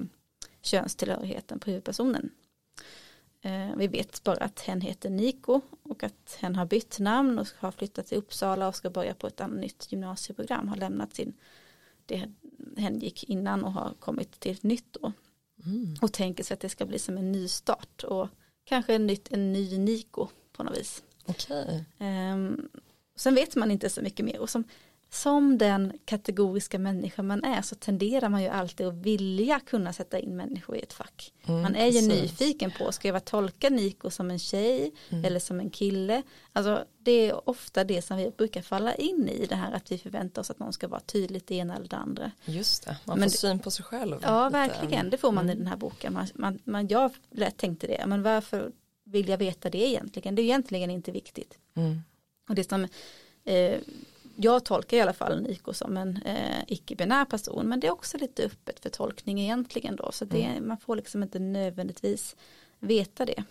könstillhörigheten 0.63 1.59
på 1.59 1.71
huvudpersonen. 1.71 2.31
Eh, 3.45 3.77
vi 3.77 3.87
vet 3.87 4.25
bara 4.25 4.45
att 4.45 4.61
hen 4.61 4.81
heter 4.81 5.11
Niko 5.11 5.61
och 5.83 6.03
att 6.03 6.39
hen 6.41 6.57
har 6.57 6.67
bytt 6.67 6.99
namn 6.99 7.39
och 7.39 7.49
har 7.57 7.71
flyttat 7.71 8.07
till 8.07 8.19
Uppsala 8.19 8.69
och 8.69 8.77
ska 8.77 8.91
börja 8.91 9.15
på 9.15 9.27
ett 9.27 9.41
annat 9.41 9.61
nytt 9.61 9.93
gymnasieprogram. 9.93 10.69
Har 10.69 10.77
lämnat 10.77 11.15
sin, 11.15 11.35
det 12.07 12.29
hen 12.77 12.99
gick 12.99 13.25
innan 13.25 13.65
och 13.65 13.73
har 13.73 13.95
kommit 14.01 14.41
till 14.41 14.53
ett 14.53 14.63
nytt 14.63 14.93
då. 14.93 15.13
Mm. 15.65 15.97
Och 16.03 16.13
tänker 16.13 16.45
sig 16.45 16.55
att 16.55 16.61
det 16.61 16.69
ska 16.69 16.87
bli 16.87 16.99
som 16.99 17.19
en 17.19 17.33
ny 17.33 17.49
start 17.49 18.05
och 18.05 18.29
kanske 18.65 18.95
en, 18.95 19.07
nytt, 19.07 19.33
en 19.33 19.53
ny 19.53 19.79
Niko 19.79 20.29
på 20.53 20.63
något 20.63 20.79
vis. 20.79 21.03
Okay. 21.27 21.81
Um, 21.99 22.69
sen 23.17 23.35
vet 23.35 23.57
man 23.57 23.71
inte 23.71 23.91
så 23.91 24.03
mycket 24.03 24.27
mer 24.27 24.41
och 24.41 24.51
som 24.51 24.65
som 25.15 25.59
den 25.59 25.99
kategoriska 26.05 26.79
människa 26.79 27.23
man 27.23 27.45
är 27.45 27.63
så 27.63 27.75
tenderar 27.75 28.29
man 28.29 28.43
ju 28.43 28.49
alltid 28.49 28.87
att 28.87 28.95
vilja 28.95 29.61
kunna 29.61 29.93
sätta 29.93 30.19
in 30.19 30.37
människor 30.37 30.77
i 30.77 30.81
ett 30.81 30.93
fack. 30.93 31.33
Mm, 31.47 31.63
man 31.63 31.75
är 31.75 31.87
ju 31.87 32.09
precis. 32.09 32.23
nyfiken 32.23 32.71
på, 32.79 32.93
ska 32.93 33.09
jag 33.09 33.25
tolka 33.25 33.71
Niko 33.71 34.11
som 34.11 34.31
en 34.31 34.39
tjej 34.39 34.93
mm. 35.11 35.25
eller 35.25 35.41
som 35.41 35.61
en 35.61 35.71
kille? 35.71 36.23
Alltså 36.53 36.85
det 36.99 37.13
är 37.13 37.49
ofta 37.49 37.85
det 37.85 38.03
som 38.03 38.17
vi 38.17 38.31
brukar 38.31 38.63
falla 38.63 38.95
in 38.95 39.29
i 39.29 39.47
det 39.47 39.55
här 39.55 39.73
att 39.73 39.93
vi 39.93 39.99
förväntar 39.99 40.43
oss 40.43 40.51
att 40.51 40.59
någon 40.59 40.73
ska 40.73 40.89
vara 40.89 41.01
tydligt 41.01 41.47
det 41.47 41.55
ena 41.55 41.77
eller 41.77 41.89
det 41.89 41.97
andra. 41.97 42.31
Just 42.45 42.85
det, 42.85 42.97
man 43.05 43.23
får 43.23 43.29
syn 43.29 43.59
på 43.59 43.71
sig 43.71 43.85
själv. 43.85 44.17
Ja, 44.23 44.49
verkligen, 44.49 45.11
det 45.11 45.17
får 45.17 45.33
man 45.33 45.45
mm. 45.45 45.57
i 45.57 45.59
den 45.59 45.67
här 45.67 45.77
boken. 45.77 46.13
Man, 46.13 46.27
man, 46.35 46.59
man, 46.65 46.89
jag 46.89 47.11
tänkte 47.57 47.87
det, 47.87 48.05
men 48.07 48.23
varför 48.23 48.73
vill 49.05 49.29
jag 49.29 49.39
veta 49.39 49.71
det 49.71 49.89
egentligen? 49.89 50.35
Det 50.35 50.43
är 50.43 50.45
egentligen 50.45 50.91
inte 50.91 51.13
viktigt. 51.13 51.59
Mm. 51.75 52.03
Och 52.49 52.55
det 52.55 52.69
som 52.69 52.89
eh, 53.45 53.81
jag 54.37 54.65
tolkar 54.65 54.97
i 54.97 55.01
alla 55.01 55.13
fall 55.13 55.43
Niko 55.43 55.73
som 55.73 55.97
en 55.97 56.17
eh, 56.17 56.65
icke-binär 56.67 57.25
person 57.25 57.69
men 57.69 57.81
det 57.81 57.87
är 57.87 57.93
också 57.93 58.19
lite 58.19 58.45
öppet 58.45 58.81
för 58.81 58.91
tolkning 58.91 59.41
egentligen 59.41 59.97
då 59.97 60.13
så 60.13 60.25
det, 60.25 60.45
mm. 60.45 60.69
man 60.69 60.79
får 60.79 60.97
liksom 60.97 61.23
inte 61.23 61.39
nödvändigtvis 61.39 62.37
veta 62.79 63.27
det. 63.27 63.45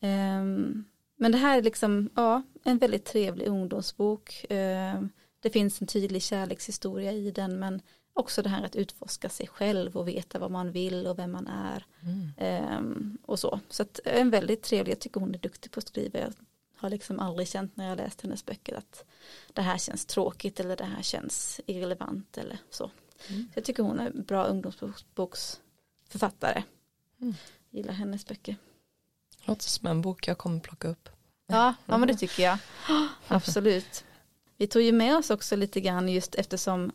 Um, 0.00 0.84
men 1.16 1.32
det 1.32 1.38
här 1.38 1.58
är 1.58 1.62
liksom 1.62 2.10
ja, 2.14 2.42
en 2.64 2.78
väldigt 2.78 3.04
trevlig 3.04 3.46
ungdomsbok. 3.46 4.46
Um, 4.50 5.10
det 5.40 5.50
finns 5.50 5.80
en 5.80 5.86
tydlig 5.86 6.22
kärlekshistoria 6.22 7.12
i 7.12 7.30
den 7.30 7.58
men 7.58 7.82
också 8.12 8.42
det 8.42 8.48
här 8.48 8.64
att 8.64 8.76
utforska 8.76 9.28
sig 9.28 9.46
själv 9.46 9.96
och 9.96 10.08
veta 10.08 10.38
vad 10.38 10.50
man 10.50 10.72
vill 10.72 11.06
och 11.06 11.18
vem 11.18 11.32
man 11.32 11.46
är. 11.46 11.86
Mm. 12.02 12.78
Um, 12.78 13.18
och 13.22 13.38
så. 13.38 13.60
Så 13.68 13.82
att 13.82 14.00
en 14.04 14.30
väldigt 14.30 14.62
trevlig, 14.62 14.92
jag 14.92 15.00
tycker 15.00 15.20
hon 15.20 15.34
är 15.34 15.38
duktig 15.38 15.70
på 15.70 15.78
att 15.78 15.88
skriva. 15.88 16.18
Jag 16.18 16.32
har 16.84 16.90
liksom 16.90 17.20
aldrig 17.20 17.48
känt 17.48 17.76
när 17.76 17.88
jag 17.88 17.96
läst 17.96 18.20
hennes 18.20 18.46
böcker 18.46 18.74
att 18.74 19.04
det 19.52 19.62
här 19.62 19.78
känns 19.78 20.06
tråkigt 20.06 20.60
eller 20.60 20.76
det 20.76 20.84
här 20.84 21.02
känns 21.02 21.60
irrelevant 21.66 22.38
eller 22.38 22.58
så. 22.70 22.90
Mm. 23.28 23.48
så 23.52 23.58
jag 23.58 23.64
tycker 23.64 23.82
hon 23.82 24.00
är 24.00 24.06
en 24.06 24.22
bra 24.22 24.44
ungdomsboksförfattare. 24.44 26.62
Mm. 27.20 27.34
Gillar 27.70 27.92
hennes 27.92 28.26
böcker. 28.26 28.56
Låter 29.44 29.64
som 29.64 29.86
en 29.86 30.02
bok 30.02 30.28
jag 30.28 30.38
kommer 30.38 30.60
plocka 30.60 30.88
upp. 30.88 31.08
Ja, 31.46 31.74
ja 31.86 31.98
men 31.98 32.08
det 32.08 32.16
tycker 32.16 32.42
jag. 32.42 32.58
Absolut. 33.28 34.04
Vi 34.56 34.66
tog 34.66 34.82
ju 34.82 34.92
med 34.92 35.16
oss 35.16 35.30
också 35.30 35.56
lite 35.56 35.80
grann 35.80 36.08
just 36.08 36.34
eftersom 36.34 36.92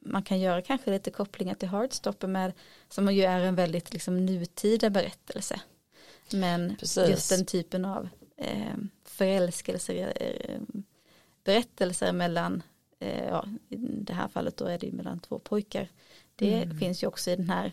man 0.00 0.22
kan 0.22 0.40
göra 0.40 0.62
kanske 0.62 0.90
lite 0.90 1.10
kopplingar 1.10 1.54
till 1.54 1.68
Heartstopper 1.68 2.26
med 2.26 2.52
som 2.88 3.14
ju 3.14 3.22
är 3.22 3.40
en 3.40 3.54
väldigt 3.54 3.92
liksom 3.92 4.26
nutida 4.26 4.90
berättelse. 4.90 5.60
Men 6.32 6.76
Precis. 6.76 7.08
just 7.08 7.30
den 7.30 7.46
typen 7.46 7.84
av 7.84 8.08
eh, 8.38 8.76
förälskelser, 9.04 10.12
eh, 10.20 10.60
berättelser 11.44 12.12
mellan, 12.12 12.62
eh, 12.98 13.24
ja, 13.24 13.44
i 13.68 13.76
det 13.76 14.12
här 14.12 14.28
fallet 14.28 14.56
då 14.56 14.64
är 14.64 14.78
det 14.78 14.86
ju 14.86 14.92
mellan 14.92 15.20
två 15.20 15.38
pojkar. 15.38 15.88
Det 16.36 16.62
mm. 16.62 16.78
finns 16.78 17.02
ju 17.02 17.06
också 17.06 17.30
i 17.30 17.36
den 17.36 17.50
här 17.50 17.72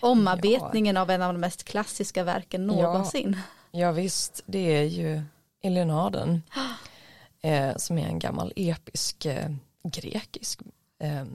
omarbetningen 0.00 0.96
ja. 0.96 1.02
av 1.02 1.10
en 1.10 1.22
av 1.22 1.32
de 1.32 1.38
mest 1.38 1.64
klassiska 1.64 2.24
verken 2.24 2.66
någonsin. 2.66 3.36
Ja, 3.70 3.80
ja 3.80 3.92
visst, 3.92 4.42
det 4.46 4.76
är 4.76 4.82
ju 4.82 5.22
Elenaden 5.62 6.42
eh, 7.40 7.76
som 7.76 7.98
är 7.98 8.06
en 8.06 8.18
gammal 8.18 8.52
episk 8.56 9.26
eh, 9.26 9.50
grekisk 9.82 10.60
eh, 10.98 11.26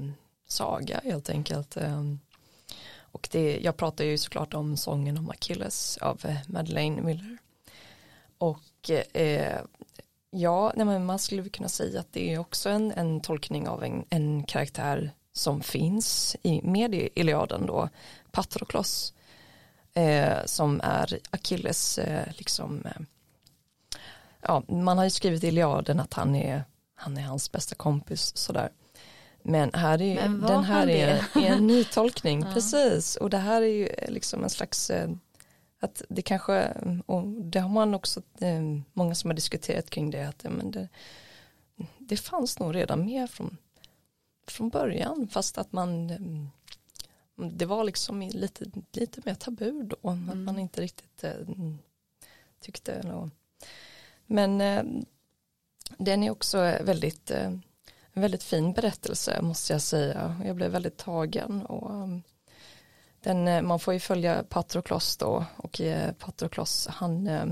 saga 0.48 1.02
helt 1.04 1.30
enkelt. 1.30 1.78
Eh, 1.78 2.04
och 2.98 3.28
det, 3.32 3.60
jag 3.62 3.78
pratar 3.78 4.06
ju 4.06 4.18
såklart 4.18 4.54
om 4.54 4.78
sången 4.78 5.18
om 5.18 5.30
Achilles 5.30 5.98
av 5.98 6.22
Madeleine 6.48 7.02
Miller. 7.02 7.38
Och 8.38 8.90
eh, 9.14 9.62
ja, 10.30 10.74
nej, 10.76 11.00
man 11.00 11.20
skulle 11.20 11.50
kunna 11.50 11.70
säga 11.70 12.00
att 12.00 12.14
det 12.14 12.34
är 12.34 12.40
också 12.40 12.70
en, 12.70 12.92
en 12.92 13.22
tolkning 13.22 13.68
av 13.68 13.84
en, 13.84 14.06
en 14.10 14.44
karaktär 14.44 15.12
som 15.34 15.62
finns 15.62 16.36
i, 16.44 16.62
med 16.62 16.96
i 16.96 17.10
Iliaden 17.16 17.66
då, 17.66 17.90
Patroklos, 18.32 19.14
eh, 19.94 20.38
som 20.46 20.82
är 20.84 21.20
Achilles, 21.30 21.98
eh, 21.98 22.28
liksom, 22.38 22.86
eh, 22.86 23.02
ja, 24.42 24.64
man 24.68 24.98
har 24.98 25.04
ju 25.04 25.10
skrivit 25.10 25.44
i 25.44 25.48
Iliaden 25.48 26.00
att 26.00 26.14
han 26.14 26.36
är, 26.36 26.64
han 26.96 27.18
är 27.18 27.22
hans 27.22 27.52
bästa 27.52 27.76
kompis 27.76 28.38
sådär. 28.38 28.70
Men 29.44 29.74
här 29.74 30.02
är, 30.02 30.16
Men 30.30 30.42
den 30.42 30.64
här 30.64 30.90
är, 30.90 31.08
är, 31.08 31.26
en 31.36 31.68
ny 31.68 31.84
tolkning, 31.84 32.42
ja. 32.48 32.54
precis, 32.54 33.16
och 33.16 33.30
det 33.30 33.38
här 33.38 33.62
är 33.62 33.66
ju 33.66 33.90
liksom 34.08 34.44
en 34.44 34.50
slags 34.50 34.90
eh, 34.90 35.10
att 35.80 36.02
det 36.10 36.22
kanske, 36.22 36.74
och 37.06 37.28
det 37.28 37.60
har 37.60 37.70
man 37.70 37.94
också, 37.94 38.22
eh, 38.40 38.62
många 38.94 39.16
som 39.16 39.30
har 39.30 39.36
diskuterat 39.36 39.90
kring 39.90 40.12
det, 40.12 40.28
att 40.28 40.44
men 40.44 40.72
det, 40.72 40.88
det 41.98 42.18
fanns 42.18 42.60
nog 42.60 42.76
redan 42.76 43.06
med 43.06 43.30
från, 43.30 43.58
från 44.48 44.70
början, 44.70 45.28
fast 45.28 45.58
att 45.58 45.72
man, 45.72 46.10
eh, 46.10 47.48
det 47.50 47.66
var 47.66 47.84
liksom 47.84 48.22
lite, 48.22 48.66
lite 48.92 49.22
mer 49.26 49.36
tabu 49.36 49.84
då, 49.84 50.10
mm. 50.10 50.30
att 50.30 50.38
man 50.38 50.60
inte 50.60 50.82
riktigt 50.82 51.24
eh, 51.24 51.48
tyckte, 52.60 52.94
eller, 52.94 53.30
men 54.26 54.58
den 55.98 56.24
är 56.24 56.32
också 56.32 56.58
väldigt, 56.82 57.32
en 57.32 58.22
väldigt 58.22 58.44
fin 58.44 58.74
berättelse 58.74 59.42
måste 59.42 59.74
jag 59.74 59.82
säga, 59.82 60.42
jag 60.46 60.56
blev 60.56 60.72
väldigt 60.72 60.98
tagen 60.98 61.66
och 61.66 62.10
den, 63.26 63.48
eh, 63.48 63.62
man 63.62 63.80
får 63.80 63.94
ju 63.94 64.00
följa 64.00 64.44
Patroklos 64.44 65.18
då 65.18 65.46
och 65.58 65.82
eh, 65.82 66.12
Patroklos 66.14 66.88
han, 66.88 67.28
eh, 67.28 67.46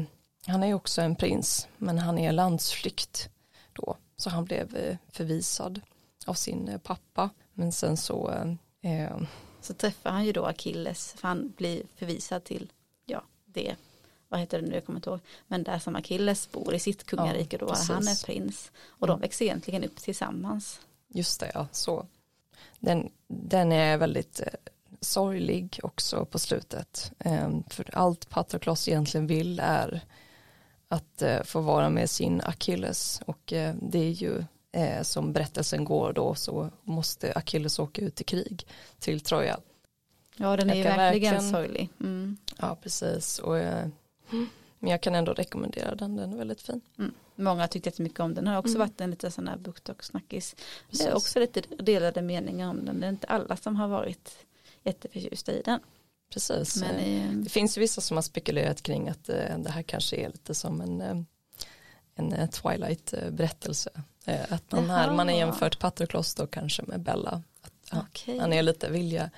han 0.48 0.64
är 0.64 0.74
också 0.74 1.02
en 1.02 1.16
prins 1.16 1.68
men 1.78 1.98
han 1.98 2.18
är 2.18 2.32
landsflykt 2.32 3.30
då 3.74 3.98
så 4.18 4.30
han 4.30 4.46
blev 4.46 4.98
förvisad 5.12 5.82
av 6.26 6.34
sin 6.34 6.80
pappa 6.84 7.30
men 7.54 7.72
sen 7.72 7.98
så 7.98 8.32
eh, 8.82 9.18
så 9.62 9.74
träffar 9.74 10.12
han 10.12 10.26
ju 10.26 10.32
då 10.32 10.46
Achilles 10.46 11.14
för 11.18 11.28
han 11.28 11.54
blir 11.58 11.84
förvisad 11.96 12.44
till 12.44 12.72
ja 13.06 13.24
det 13.46 13.76
vad 14.30 14.40
heter 14.40 14.62
det 14.62 14.68
nu, 14.68 14.74
jag 14.74 14.86
kommer 14.86 14.98
inte 14.98 15.10
ihåg, 15.10 15.20
men 15.48 15.64
där 15.64 15.80
som 15.80 15.96
Achilles 15.96 16.52
bor 16.52 16.74
i 16.74 16.80
sitt 16.80 17.04
kungarike 17.04 17.58
då, 17.58 17.68
precis. 17.68 17.90
han 17.90 18.08
är 18.08 18.26
prins. 18.26 18.72
Och 18.88 19.08
de 19.08 19.20
växer 19.20 19.46
egentligen 19.46 19.84
upp 19.84 19.96
tillsammans. 19.96 20.80
Just 21.08 21.40
det, 21.40 21.52
ja, 21.54 21.68
så. 21.72 22.06
Den, 22.80 23.12
den 23.28 23.72
är 23.72 23.98
väldigt 23.98 24.42
sorglig 25.04 25.80
också 25.84 26.26
på 26.26 26.40
slutet. 26.40 27.12
Eh, 27.20 27.50
för 27.70 27.90
allt 27.98 28.30
Patroklos 28.30 28.88
egentligen 28.88 29.28
vill 29.28 29.60
är 29.60 30.02
att 30.88 31.22
eh, 31.22 31.44
få 31.44 31.62
vara 31.62 31.90
med 31.90 32.10
sin 32.10 32.42
Achilles 32.46 33.22
och 33.26 33.54
eh, 33.54 33.76
det 33.82 34.00
är 34.00 34.10
ju 34.12 34.44
eh, 34.72 35.02
som 35.02 35.34
berättelsen 35.34 35.86
går 35.86 36.14
då 36.14 36.36
så 36.36 36.70
måste 36.84 37.34
Achilles 37.36 37.80
åka 37.80 38.02
ut 38.02 38.22
i 38.22 38.24
krig 38.24 38.68
till 39.00 39.22
Troja. 39.22 39.60
Ja, 40.38 40.58
den 40.58 40.70
är 40.70 40.76
ju 40.76 40.84
verkligen, 40.84 40.98
verkligen- 41.34 41.52
sorglig. 41.52 41.90
Mm. 42.00 42.38
Ja, 42.58 42.78
precis. 42.82 43.40
Och, 43.40 43.56
men 44.80 44.92
jag 44.92 45.02
kan 45.02 45.16
ändå 45.16 45.34
rekommendera 45.34 45.96
den, 45.96 46.16
den 46.16 46.34
är 46.34 46.38
väldigt 46.38 46.62
fin. 46.62 46.82
Många 47.36 47.62
har 47.62 47.68
tyckt 47.68 47.86
jättemycket 47.86 48.20
om 48.20 48.34
den, 48.34 48.48
har 48.48 48.58
också 48.58 48.70
Mm. 48.76 48.80
varit 48.80 49.02
en 49.02 49.10
lite 49.10 49.32
sån 49.32 49.48
här 49.48 49.58
BookTok-snackis. 49.58 50.56
Det 50.92 51.04
är 51.04 51.16
också 51.16 51.40
lite 51.40 51.62
delade 51.80 52.22
meningar 52.22 52.70
om 52.70 52.86
den, 52.86 53.00
det 53.00 53.06
är 53.06 53.10
inte 53.10 53.28
alla 53.28 53.58
som 53.58 53.76
har 53.76 53.88
varit 53.88 54.46
jätteförtjusta 54.84 55.52
i 55.52 55.62
den. 55.62 55.80
Precis. 56.34 56.76
Men 56.78 56.96
Eh, 56.96 57.26
eh, 57.26 57.32
Det 57.32 57.50
finns 57.50 57.78
ju 57.78 57.82
vissa 57.82 58.02
som 58.02 58.18
har 58.18 58.22
spekulerat 58.22 58.82
kring 58.84 59.10
att 59.10 59.30
eh, 59.30 59.58
det 59.58 59.70
här 59.72 59.84
kanske 59.84 60.16
är 60.16 60.30
lite 60.30 60.56
som 60.56 60.82
en, 60.82 61.02
eh, 61.02 61.18
en 62.16 62.34
eh, 62.34 62.50
Twilight-berättelse. 62.50 63.90
Att 64.50 64.72
man, 64.72 64.90
här, 64.90 65.14
man 65.14 65.28
har 65.28 65.36
jämfört 65.36 65.80
Patroklos 65.80 66.36
då 66.36 66.48
kanske 66.48 66.84
med 66.84 67.00
Bella. 67.00 67.44
Att, 67.62 68.04
okej. 68.08 68.40
Han 68.40 68.54
är 68.54 68.62
lite 68.64 68.90
vilja, 68.90 69.30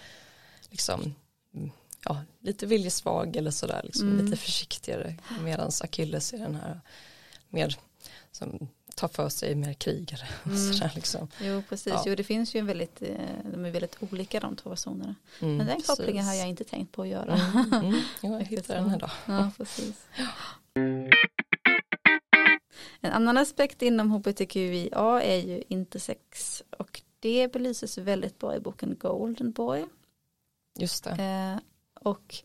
liksom, 0.69 1.15
mm, 1.53 1.71
ja, 2.05 2.21
lite 2.39 2.65
viljesvag 2.65 3.35
eller 3.35 3.51
sådär, 3.51 3.81
liksom, 3.83 4.09
Mm. 4.11 4.25
lite 4.25 4.37
försiktigare. 4.37 5.15
Medan 5.43 5.71
Achilles 5.83 6.33
är 6.33 6.37
den 6.37 6.55
här 6.55 6.81
mer 7.49 7.77
som 8.31 8.67
tar 8.95 9.07
för 9.07 9.29
sig 9.29 9.55
mer 9.55 9.73
krigare. 9.73 10.27
Och 10.43 10.47
Mm. 10.51 10.73
sådär, 10.73 10.91
liksom. 10.95 11.27
Jo, 11.41 11.63
precis. 11.69 11.93
Ja. 11.93 12.03
Jo, 12.05 12.15
det 12.15 12.23
finns 12.23 12.55
ju 12.55 12.59
en 12.59 12.65
väldigt, 12.65 13.01
eh, 13.01 13.09
de 13.51 13.65
är 13.65 13.71
väldigt 13.71 13.97
olika 13.99 14.39
de 14.39 14.55
två 14.55 14.69
personerna. 14.69 15.15
Mm, 15.39 15.57
Men 15.57 15.67
den 15.67 15.81
kopplingen 15.81 16.13
precis. 16.25 16.27
har 16.27 16.33
jag 16.35 16.49
inte 16.49 16.63
tänkt 16.63 16.91
på 16.91 17.01
att 17.01 17.07
göra. 17.07 17.33
Mm, 17.35 17.73
mm, 17.73 17.93
ja, 18.21 18.41
jag 18.49 18.65
så. 18.65 18.73
den 18.73 18.89
här 18.89 18.99
då. 18.99 19.09
Ja, 19.25 19.51
precis. 19.57 20.05
En 23.01 23.11
annan 23.11 23.37
aspekt 23.37 23.81
inom 23.81 24.11
hbtqia 24.11 25.21
är 25.23 25.37
ju 25.47 25.63
intersex 25.67 26.63
och 26.77 27.01
det 27.19 27.51
belyses 27.53 27.97
väldigt 27.97 28.39
bra 28.39 28.55
i 28.55 28.59
boken 28.59 28.95
Golden 28.99 29.51
Boy. 29.51 29.85
Just 30.79 31.03
det. 31.03 31.11
Eh, 31.11 31.59
och 32.03 32.35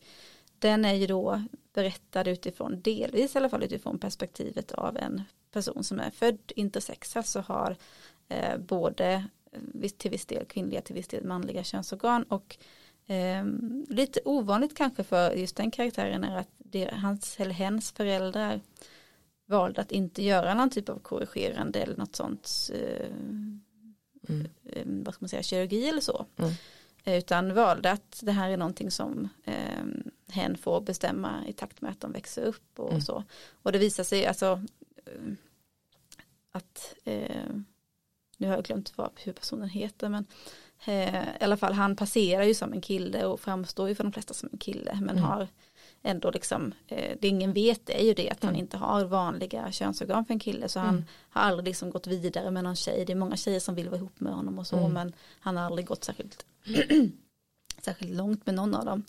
den 0.59 0.85
är 0.85 0.93
ju 0.93 1.07
då 1.07 1.43
berättad 1.73 2.27
utifrån, 2.27 2.81
delvis 2.81 3.35
i 3.35 3.37
alla 3.37 3.49
fall 3.49 3.63
utifrån 3.63 3.99
perspektivet 3.99 4.71
av 4.71 4.97
en 4.97 5.23
person 5.51 5.83
som 5.83 5.99
är 5.99 6.09
född 6.11 6.51
intersex, 6.55 7.15
alltså 7.17 7.39
har 7.39 7.75
eh, 8.27 8.57
både 8.57 9.25
eh, 9.81 9.89
till 9.97 10.11
viss 10.11 10.25
del 10.25 10.45
kvinnliga 10.45 10.81
till 10.81 10.95
viss 10.95 11.07
del 11.07 11.23
manliga 11.23 11.63
könsorgan 11.63 12.23
och 12.23 12.57
eh, 13.07 13.45
lite 13.89 14.19
ovanligt 14.25 14.77
kanske 14.77 15.03
för 15.03 15.31
just 15.31 15.55
den 15.55 15.71
karaktären 15.71 16.23
är 16.23 16.37
att 16.37 16.49
det, 16.57 16.93
hans 16.93 17.39
eller 17.39 17.53
hens 17.53 17.91
föräldrar 17.91 18.61
valde 19.45 19.81
att 19.81 19.91
inte 19.91 20.23
göra 20.23 20.53
någon 20.53 20.69
typ 20.69 20.89
av 20.89 20.99
korrigerande 20.99 21.79
eller 21.81 21.97
något 21.97 22.15
sånt 22.15 22.69
eh, 22.73 23.07
Mm. 24.29 24.47
eh, 24.65 24.83
vad 24.85 25.13
ska 25.13 25.23
man 25.23 25.29
säga, 25.29 25.43
kirurgi 25.43 25.89
eller 25.89 26.01
så. 26.01 26.25
Mm. 26.37 26.51
Eh, 27.03 27.17
Utan 27.17 27.53
valde 27.53 27.91
att 27.91 28.19
det 28.23 28.31
här 28.31 28.49
är 28.49 28.57
någonting 28.57 28.91
som 28.91 29.29
eh, 29.43 29.85
hen 30.27 30.57
får 30.57 30.81
bestämma 30.81 31.47
i 31.47 31.53
takt 31.53 31.81
med 31.81 31.91
att 31.91 31.99
de 32.01 32.11
växer 32.11 32.41
upp 32.43 32.79
och 32.79 32.89
Mm. 32.89 33.01
så. 33.01 33.23
Och 33.63 33.71
det 33.71 33.77
visar 33.79 34.03
sig 34.03 34.25
alltså 34.25 34.61
att, 36.51 36.95
eh, 37.03 37.45
nu 38.37 38.47
har 38.47 38.55
jag 38.55 38.63
glömt 38.63 38.97
vad 38.97 39.11
huvudpersonen 39.15 39.69
heter 39.69 40.09
men 40.09 40.25
eh, 40.85 41.23
i 41.23 41.43
alla 41.43 41.57
fall 41.57 41.73
han 41.73 41.95
passerar 41.95 42.43
ju 42.43 42.53
som 42.53 42.73
en 42.73 42.81
kille 42.81 43.25
och 43.25 43.39
framstår 43.39 43.89
ju 43.89 43.95
för 43.95 44.03
de 44.03 44.13
flesta 44.13 44.33
som 44.33 44.49
en 44.51 44.57
kille 44.57 44.93
men 45.01 45.09
Mm. 45.17 45.23
har 45.23 45.47
ändå 46.03 46.31
liksom, 46.31 46.73
eh, 46.87 47.17
det 47.21 47.27
ingen 47.27 47.53
vet 47.53 47.89
är 47.89 48.03
ju 48.03 48.13
det 48.13 48.29
att 48.29 48.43
han 48.43 48.49
Mm. 48.53 48.59
inte 48.59 48.77
har 48.77 49.05
vanliga 49.05 49.71
könsorgan 49.71 50.25
för 50.25 50.33
en 50.33 50.39
kille 50.39 50.69
så 50.69 50.79
han 50.79 50.89
Mm. 50.95 51.03
har 51.29 51.41
aldrig 51.41 51.65
liksom 51.67 51.89
gått 51.89 52.07
vidare 52.07 52.51
med 52.51 52.63
någon 52.63 52.75
tjej. 52.75 53.05
Det 53.05 53.13
är 53.13 53.15
många 53.17 53.35
tjejer 53.37 53.59
som 53.59 53.75
vill 53.75 53.89
vara 53.89 53.97
ihop 53.97 54.19
med 54.19 54.33
honom 54.33 54.59
och 54.59 54.67
så 54.67 54.77
Mm. 54.77 54.93
men 54.93 55.13
han 55.39 55.57
har 55.57 55.63
aldrig 55.63 55.85
gått 55.87 56.03
särskilt, 56.03 56.45
särskilt 57.81 58.11
långt 58.11 58.45
med 58.45 58.55
någon 58.55 58.75
av 58.75 58.85
dem. 58.85 59.03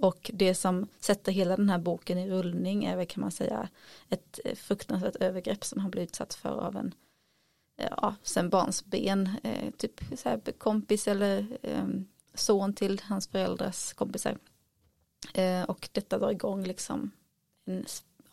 Och 0.00 0.30
det 0.34 0.54
som 0.54 0.86
sätter 1.00 1.32
hela 1.32 1.56
den 1.56 1.70
här 1.70 1.78
boken 1.78 2.18
i 2.18 2.30
rullning 2.30 2.84
är 2.84 2.96
väl 2.96 3.06
kan 3.06 3.20
man 3.20 3.30
säga 3.30 3.68
ett 4.08 4.40
eh, 4.44 4.54
fruktansvärt 4.54 5.16
övergrepp 5.16 5.64
som 5.64 5.80
han 5.80 5.90
blir 5.90 6.02
utsatt 6.02 6.34
för 6.34 6.58
av 6.58 6.76
en 6.76 6.94
eh, 7.76 7.88
ja, 7.96 8.14
sen 8.22 8.50
barnsben, 8.50 9.30
eh, 9.42 9.70
typ 9.70 10.00
så 10.16 10.28
här 10.28 10.40
kompis 10.58 11.08
eller 11.08 11.58
eh, 11.62 11.86
son 12.34 12.74
till 12.74 13.00
hans 13.04 13.28
föräldrars 13.28 13.92
kompisar. 13.92 14.38
Eh, 15.34 15.62
och 15.62 15.88
detta 15.92 16.18
drar 16.18 16.30
igång 16.30 16.64
liksom 16.64 17.10
en 17.64 17.84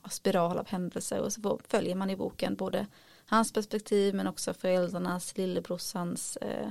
spiral 0.09 0.57
av 0.57 0.67
händelser 0.67 1.19
och 1.19 1.33
så 1.33 1.59
följer 1.67 1.95
man 1.95 2.09
i 2.09 2.15
boken 2.15 2.55
både 2.55 2.87
hans 3.25 3.53
perspektiv 3.53 4.15
men 4.15 4.27
också 4.27 4.53
föräldrarnas, 4.53 5.37
lillebrorsans, 5.37 6.37
eh, 6.37 6.69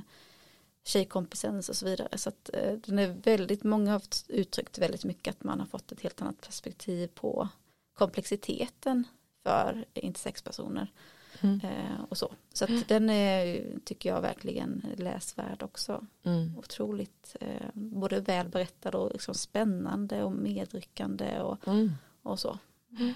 tjejkompisens 0.87 1.69
och 1.69 1.77
så 1.77 1.87
vidare. 1.87 2.19
Så 2.19 2.29
att 2.29 2.51
eh, 2.53 2.73
den 2.73 2.99
är 2.99 3.09
väldigt, 3.09 3.65
många 3.65 3.93
har 3.93 4.03
uttryckt 4.29 4.79
väldigt 4.79 5.05
mycket 5.05 5.35
att 5.35 5.45
man 5.45 5.61
har 5.61 5.67
fått 5.67 5.93
ett 5.93 6.01
helt 6.01 6.23
annat 6.23 6.41
perspektiv 6.41 7.09
på 7.15 7.49
komplexiteten 7.95 9.05
för 9.43 9.85
intersexpersoner 9.95 10.93
Mm. 11.41 11.61
eh, 11.61 12.01
och 12.09 12.19
så. 12.19 12.33
Så 12.53 12.65
att 12.65 12.89
den 12.89 13.11
är, 13.11 13.67
tycker 13.85 14.09
jag 14.09 14.21
verkligen 14.21 14.87
läsvärd 14.97 15.63
också. 15.63 16.07
Mm. 16.23 16.57
Otroligt 16.59 17.37
eh, 17.41 17.67
både 17.75 18.21
väl 18.21 18.49
berättad 18.49 18.95
och 18.95 19.13
liksom 19.13 19.35
spännande 19.35 20.23
och 20.23 20.33
medryckande 20.33 21.41
och, 21.41 21.69
Mm. 21.69 21.93
och 22.23 22.41
så. 22.41 22.59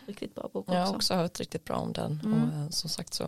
Riktigt 0.07 0.35
bra 0.35 0.51
bok 0.53 0.67
Jag 0.69 0.75
har 0.75 0.83
också. 0.83 0.95
också 0.95 1.15
hört 1.15 1.41
riktigt 1.41 1.65
bra 1.65 1.77
om 1.77 1.93
den 1.93 2.21
Mm. 2.25 2.43
och 2.43 2.55
eh, 2.55 2.69
som 2.69 2.91
sagt 2.91 3.15
så 3.15 3.25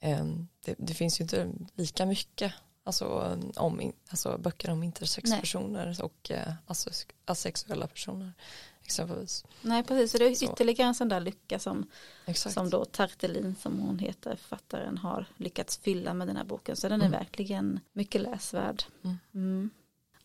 eh, 0.00 0.24
det, 0.64 0.74
det 0.78 0.94
finns 0.94 1.20
ju 1.20 1.22
inte 1.22 1.52
lika 1.74 2.06
mycket 2.06 2.52
alltså, 2.84 3.38
om, 3.56 3.92
alltså 4.10 4.38
böcker 4.38 4.70
om 4.70 4.82
intersexpersoner 4.82 5.96
och 6.02 6.30
eh, 6.30 6.52
asex- 6.66 7.06
asexuella 7.24 7.86
personer 7.86 8.32
exempelvis. 8.82 9.44
Nej 9.62 9.82
precis, 9.84 10.12
så 10.12 10.18
det 10.18 10.24
är 10.24 10.44
ytterligare 10.44 10.88
en 10.88 10.94
sån 10.94 11.08
där 11.08 11.20
lycka 11.20 11.58
som, 11.58 11.86
Exakt. 12.26 12.54
som 12.54 12.70
då 12.70 12.84
Tartelin 12.84 13.54
som 13.60 13.78
hon 13.80 13.98
heter, 13.98 14.36
författaren 14.36 14.98
har 14.98 15.26
lyckats 15.36 15.76
fylla 15.78 16.14
med 16.14 16.26
den 16.26 16.36
här 16.36 16.44
boken. 16.44 16.76
Så 16.76 16.88
den 16.88 17.00
är 17.02 17.06
Mm. 17.06 17.18
verkligen 17.18 17.80
mycket 17.92 18.20
läsvärd. 18.20 18.82
Mm. 19.04 19.16
Mm. 19.34 19.70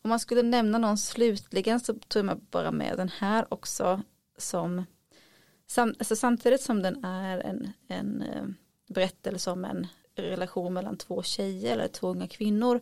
Om 0.02 0.10
man 0.10 0.20
skulle 0.20 0.42
nämna 0.44 0.78
någon 0.78 0.98
slutligen 0.98 1.80
så 1.80 1.94
tror 2.08 2.26
jag 2.28 2.40
bara 2.40 2.72
med 2.72 2.98
den 2.98 3.10
här 3.10 3.54
också 3.54 4.02
som 4.38 4.86
sam, 5.68 5.96
alltså 6.00 6.16
samtidigt 6.16 6.62
som 6.62 6.82
den 6.82 7.06
är 7.06 7.40
en, 7.40 7.72
en 7.88 8.22
eh, 8.22 8.44
berättelse 8.94 9.52
om 9.52 9.66
en 9.66 9.88
relation 10.22 10.74
mellan 10.74 10.98
två 10.98 11.24
tjejer 11.24 11.74
eller 11.74 11.88
två 11.88 12.08
unga 12.08 12.28
kvinnor 12.28 12.80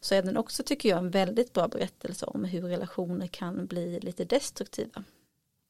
så 0.00 0.14
är 0.14 0.22
den 0.22 0.36
också 0.36 0.62
tycker 0.62 0.88
jag 0.88 0.98
en 0.98 1.10
väldigt 1.10 1.52
bra 1.52 1.68
berättelse 1.68 2.26
om 2.26 2.44
hur 2.44 2.62
relationer 2.62 3.26
kan 3.26 3.66
bli 3.66 4.00
lite 4.00 4.24
destruktiva. 4.24 5.04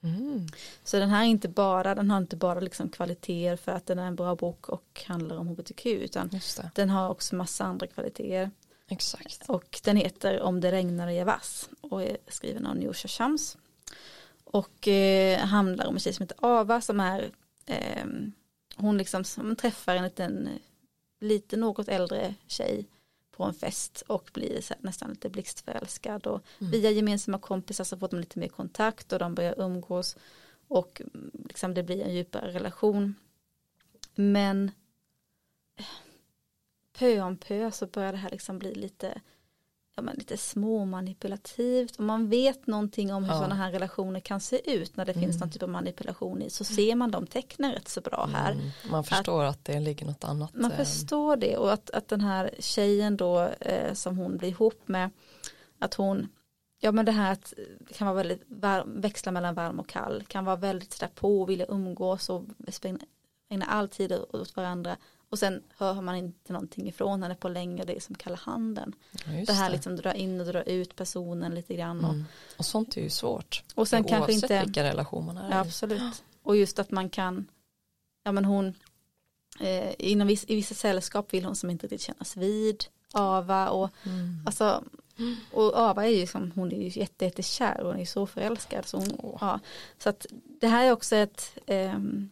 Mm. 0.02 0.46
Så 0.84 0.98
den 0.98 1.10
här 1.10 1.24
är 1.24 1.28
inte 1.28 1.48
bara, 1.48 1.94
den 1.94 2.10
har 2.10 2.18
inte 2.18 2.36
bara 2.36 2.60
liksom 2.60 2.88
kvaliteter 2.88 3.56
för 3.56 3.72
att 3.72 3.86
den 3.86 3.98
är 3.98 4.06
en 4.06 4.16
bra 4.16 4.34
bok 4.34 4.68
och 4.68 5.02
handlar 5.06 5.36
om 5.36 5.48
hbtq 5.48 5.86
utan 5.86 6.30
den 6.74 6.90
har 6.90 7.08
också 7.08 7.36
massa 7.36 7.64
andra 7.64 7.86
kvaliteter. 7.86 8.50
exakt. 8.88 9.44
Och 9.48 9.80
den 9.84 9.96
heter 9.96 10.40
Om 10.40 10.60
det 10.60 10.72
regnar 10.72 11.08
i 11.08 11.20
Avas 11.20 11.68
och 11.80 12.02
är 12.02 12.16
skriven 12.28 12.66
av 12.66 12.76
Nusha 12.76 13.08
Shams. 13.08 13.56
Och 14.44 14.88
eh, 14.88 15.38
handlar 15.38 15.86
om 15.86 15.94
en 15.94 16.00
tjej 16.00 16.12
som 16.12 16.22
heter 16.22 16.38
Ava 16.40 16.80
som 16.80 17.00
är 17.00 17.30
eh, 17.66 18.06
hon 18.76 18.98
liksom 18.98 19.24
som 19.24 19.56
träffar 19.56 19.96
en 19.96 20.04
liten 20.04 20.48
lite 21.24 21.56
något 21.56 21.88
äldre 21.88 22.34
tjej 22.46 22.86
på 23.30 23.44
en 23.44 23.54
fest 23.54 24.02
och 24.06 24.30
blir 24.34 24.60
så 24.60 24.74
nästan 24.80 25.10
lite 25.10 25.28
blixtförälskad 25.28 26.26
och 26.26 26.40
Mm. 26.58 26.70
via 26.70 26.90
gemensamma 26.90 27.38
kompisar 27.38 27.84
så 27.84 27.98
får 27.98 28.08
de 28.08 28.20
lite 28.20 28.38
mer 28.38 28.48
kontakt 28.48 29.12
och 29.12 29.18
de 29.18 29.34
börjar 29.34 29.60
umgås 29.60 30.16
och 30.68 31.00
mm, 31.00 31.30
liksom 31.48 31.74
det 31.74 31.82
blir 31.82 32.02
en 32.02 32.14
djupare 32.14 32.52
relation. 32.52 33.14
Men 34.14 34.70
eh, 35.76 35.84
pö 36.98 37.20
om 37.20 37.36
pö 37.36 37.70
så 37.70 37.86
börjar 37.86 38.12
det 38.12 38.18
här 38.18 38.30
liksom 38.30 38.58
bli 38.58 38.74
lite 38.74 39.20
ja, 39.96 40.02
men 40.02 40.16
lite 40.16 40.36
småmanipulativt 40.36 41.96
och 41.96 42.04
man 42.04 42.28
vet 42.28 42.66
någonting 42.66 43.12
om 43.14 43.24
hur 43.24 43.30
Ja. 43.30 43.36
sådana 43.36 43.54
här 43.54 43.72
relationer 43.72 44.20
kan 44.20 44.40
se 44.40 44.70
ut 44.74 44.96
när 44.96 45.04
det 45.04 45.14
finns 45.14 45.24
Mm. 45.36 45.38
någon 45.38 45.50
typ 45.50 45.62
av 45.62 45.68
manipulation 45.68 46.42
i 46.42 46.50
så 46.50 46.64
ser 46.64 46.94
man 46.94 47.10
de 47.10 47.26
tecknen 47.26 47.72
rätt 47.72 47.88
så 47.88 48.00
bra 48.00 48.28
här. 48.32 48.52
Mm. 48.52 48.70
Man 48.90 49.04
förstår 49.04 49.44
att 49.44 49.64
det 49.64 49.80
ligger 49.80 50.06
något 50.06 50.24
annat. 50.24 50.54
Man 50.54 50.70
eh, 50.70 50.76
förstår 50.76 51.36
det 51.36 51.56
och 51.56 51.72
att, 51.72 51.90
att 51.90 52.08
den 52.08 52.20
här 52.20 52.50
tjejen 52.58 53.16
då 53.16 53.40
eh, 53.60 53.94
som 53.94 54.18
hon 54.18 54.36
blir 54.36 54.48
ihop 54.48 54.88
med 54.88 55.10
att 55.78 55.94
hon 55.94 56.28
Ja 56.80 56.92
men 56.92 57.04
det 57.06 57.12
här 57.12 57.32
att 57.32 57.52
det 57.80 57.94
kan 57.94 58.06
vara 58.06 58.16
väldigt 58.16 58.42
varm, 58.46 59.00
växla 59.00 59.32
mellan 59.32 59.54
varm 59.54 59.80
och 59.80 59.88
kall, 59.88 60.24
kan 60.28 60.44
vara 60.44 60.56
väldigt 60.56 60.92
sådär 60.92 61.10
på, 61.14 61.44
vilja 61.44 61.66
umgås 61.68 62.28
och 62.28 62.44
ägna 63.48 63.66
all 63.66 63.88
tid 63.88 64.12
åt 64.32 64.56
varandra 64.56 64.96
och 65.34 65.38
sen 65.38 65.62
hör 65.76 66.00
man 66.00 66.16
inte 66.16 66.52
någonting 66.52 66.88
ifrån 66.88 67.22
henne 67.22 67.34
på 67.34 67.48
länge, 67.48 67.84
det 67.84 67.96
är 67.96 68.00
som 68.00 68.14
kalla 68.14 68.36
handen. 68.36 68.92
Ja, 69.12 69.44
det 69.46 69.52
här 69.52 69.66
det. 69.66 69.72
liksom 69.72 69.96
dra 69.96 70.14
in 70.14 70.40
och 70.40 70.46
dra 70.46 70.62
ut 70.62 70.96
personen 70.96 71.54
lite 71.54 71.74
grann. 71.74 72.04
Och, 72.04 72.12
mm. 72.12 72.24
och 72.56 72.64
sånt 72.64 72.96
är 72.96 73.00
ju 73.00 73.10
svårt. 73.10 73.62
Och 73.74 73.88
sen 73.88 74.04
kanske 74.04 74.32
inte. 74.32 74.62
vilka 74.64 74.84
relation 74.84 75.26
man 75.26 75.36
är 75.36 75.50
ja, 75.50 75.60
Absolut. 75.60 76.24
Och 76.42 76.56
just 76.56 76.78
att 76.78 76.90
man 76.90 77.10
kan, 77.10 77.46
ja 78.24 78.32
men 78.32 78.44
hon, 78.44 78.74
eh, 79.60 79.94
inom 79.98 80.26
viss, 80.26 80.44
i 80.48 80.54
vissa 80.54 80.74
sällskap 80.74 81.34
vill 81.34 81.44
hon 81.44 81.56
som 81.56 81.70
inte 81.70 81.86
riktigt 81.86 82.00
kännas 82.00 82.36
vid. 82.36 82.84
Ava 83.12 83.68
och 83.68 83.90
mm. 84.04 84.42
alltså 84.46 84.84
och 85.52 85.76
Ava 85.76 86.04
är 86.04 86.10
ju 86.10 86.26
som, 86.26 86.52
hon 86.54 86.72
är 86.72 86.76
ju 86.76 87.00
jätte, 87.00 87.24
jättekär 87.24 87.80
och 87.80 87.86
hon 87.86 88.00
är 88.00 88.06
så 88.06 88.26
förälskad. 88.26 88.86
Så, 88.86 88.96
hon, 88.96 89.36
ja. 89.40 89.60
så 89.98 90.08
att 90.08 90.26
det 90.60 90.68
här 90.68 90.84
är 90.84 90.92
också 90.92 91.16
ett, 91.16 91.58
um, 91.66 92.30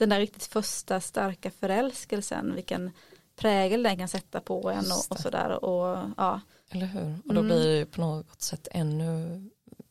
den 0.00 0.08
där 0.08 0.18
riktigt 0.20 0.44
första 0.44 1.00
starka 1.00 1.50
förälskelsen, 1.50 2.54
vilken 2.54 2.90
prägel 3.36 3.82
den 3.82 3.98
kan 3.98 4.08
sätta 4.08 4.40
på 4.40 4.70
en 4.70 4.78
och, 4.78 5.12
och 5.12 5.18
sådär. 5.18 5.64
Och, 5.64 5.98
ja. 6.16 6.40
Eller 6.70 6.86
hur, 6.86 7.18
och 7.28 7.34
då 7.34 7.40
mm. 7.40 7.46
blir 7.46 7.78
det 7.78 7.86
på 7.86 8.00
något 8.00 8.42
sätt 8.42 8.68
ännu 8.70 9.42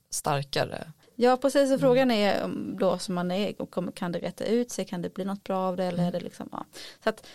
starkare. 0.09 0.91
Ja 1.15 1.37
precis, 1.37 1.61
och 1.61 1.67
mm. 1.67 1.79
frågan 1.79 2.11
är 2.11 2.47
då 2.79 2.97
som 2.97 3.15
man 3.15 3.31
är, 3.31 3.91
kan 3.91 4.11
det 4.11 4.19
rätta 4.19 4.45
ut 4.45 4.71
sig, 4.71 4.85
kan 4.85 5.01
det 5.01 5.13
bli 5.13 5.25
något 5.25 5.43
bra 5.43 5.59
av 5.59 5.77
det 5.77 5.85
eller 5.85 5.97
mm. 5.97 6.07
är 6.07 6.11
det 6.11 6.19
liksom, 6.19 6.49
ja. 6.51 6.65
Så 7.03 7.09
att 7.09 7.27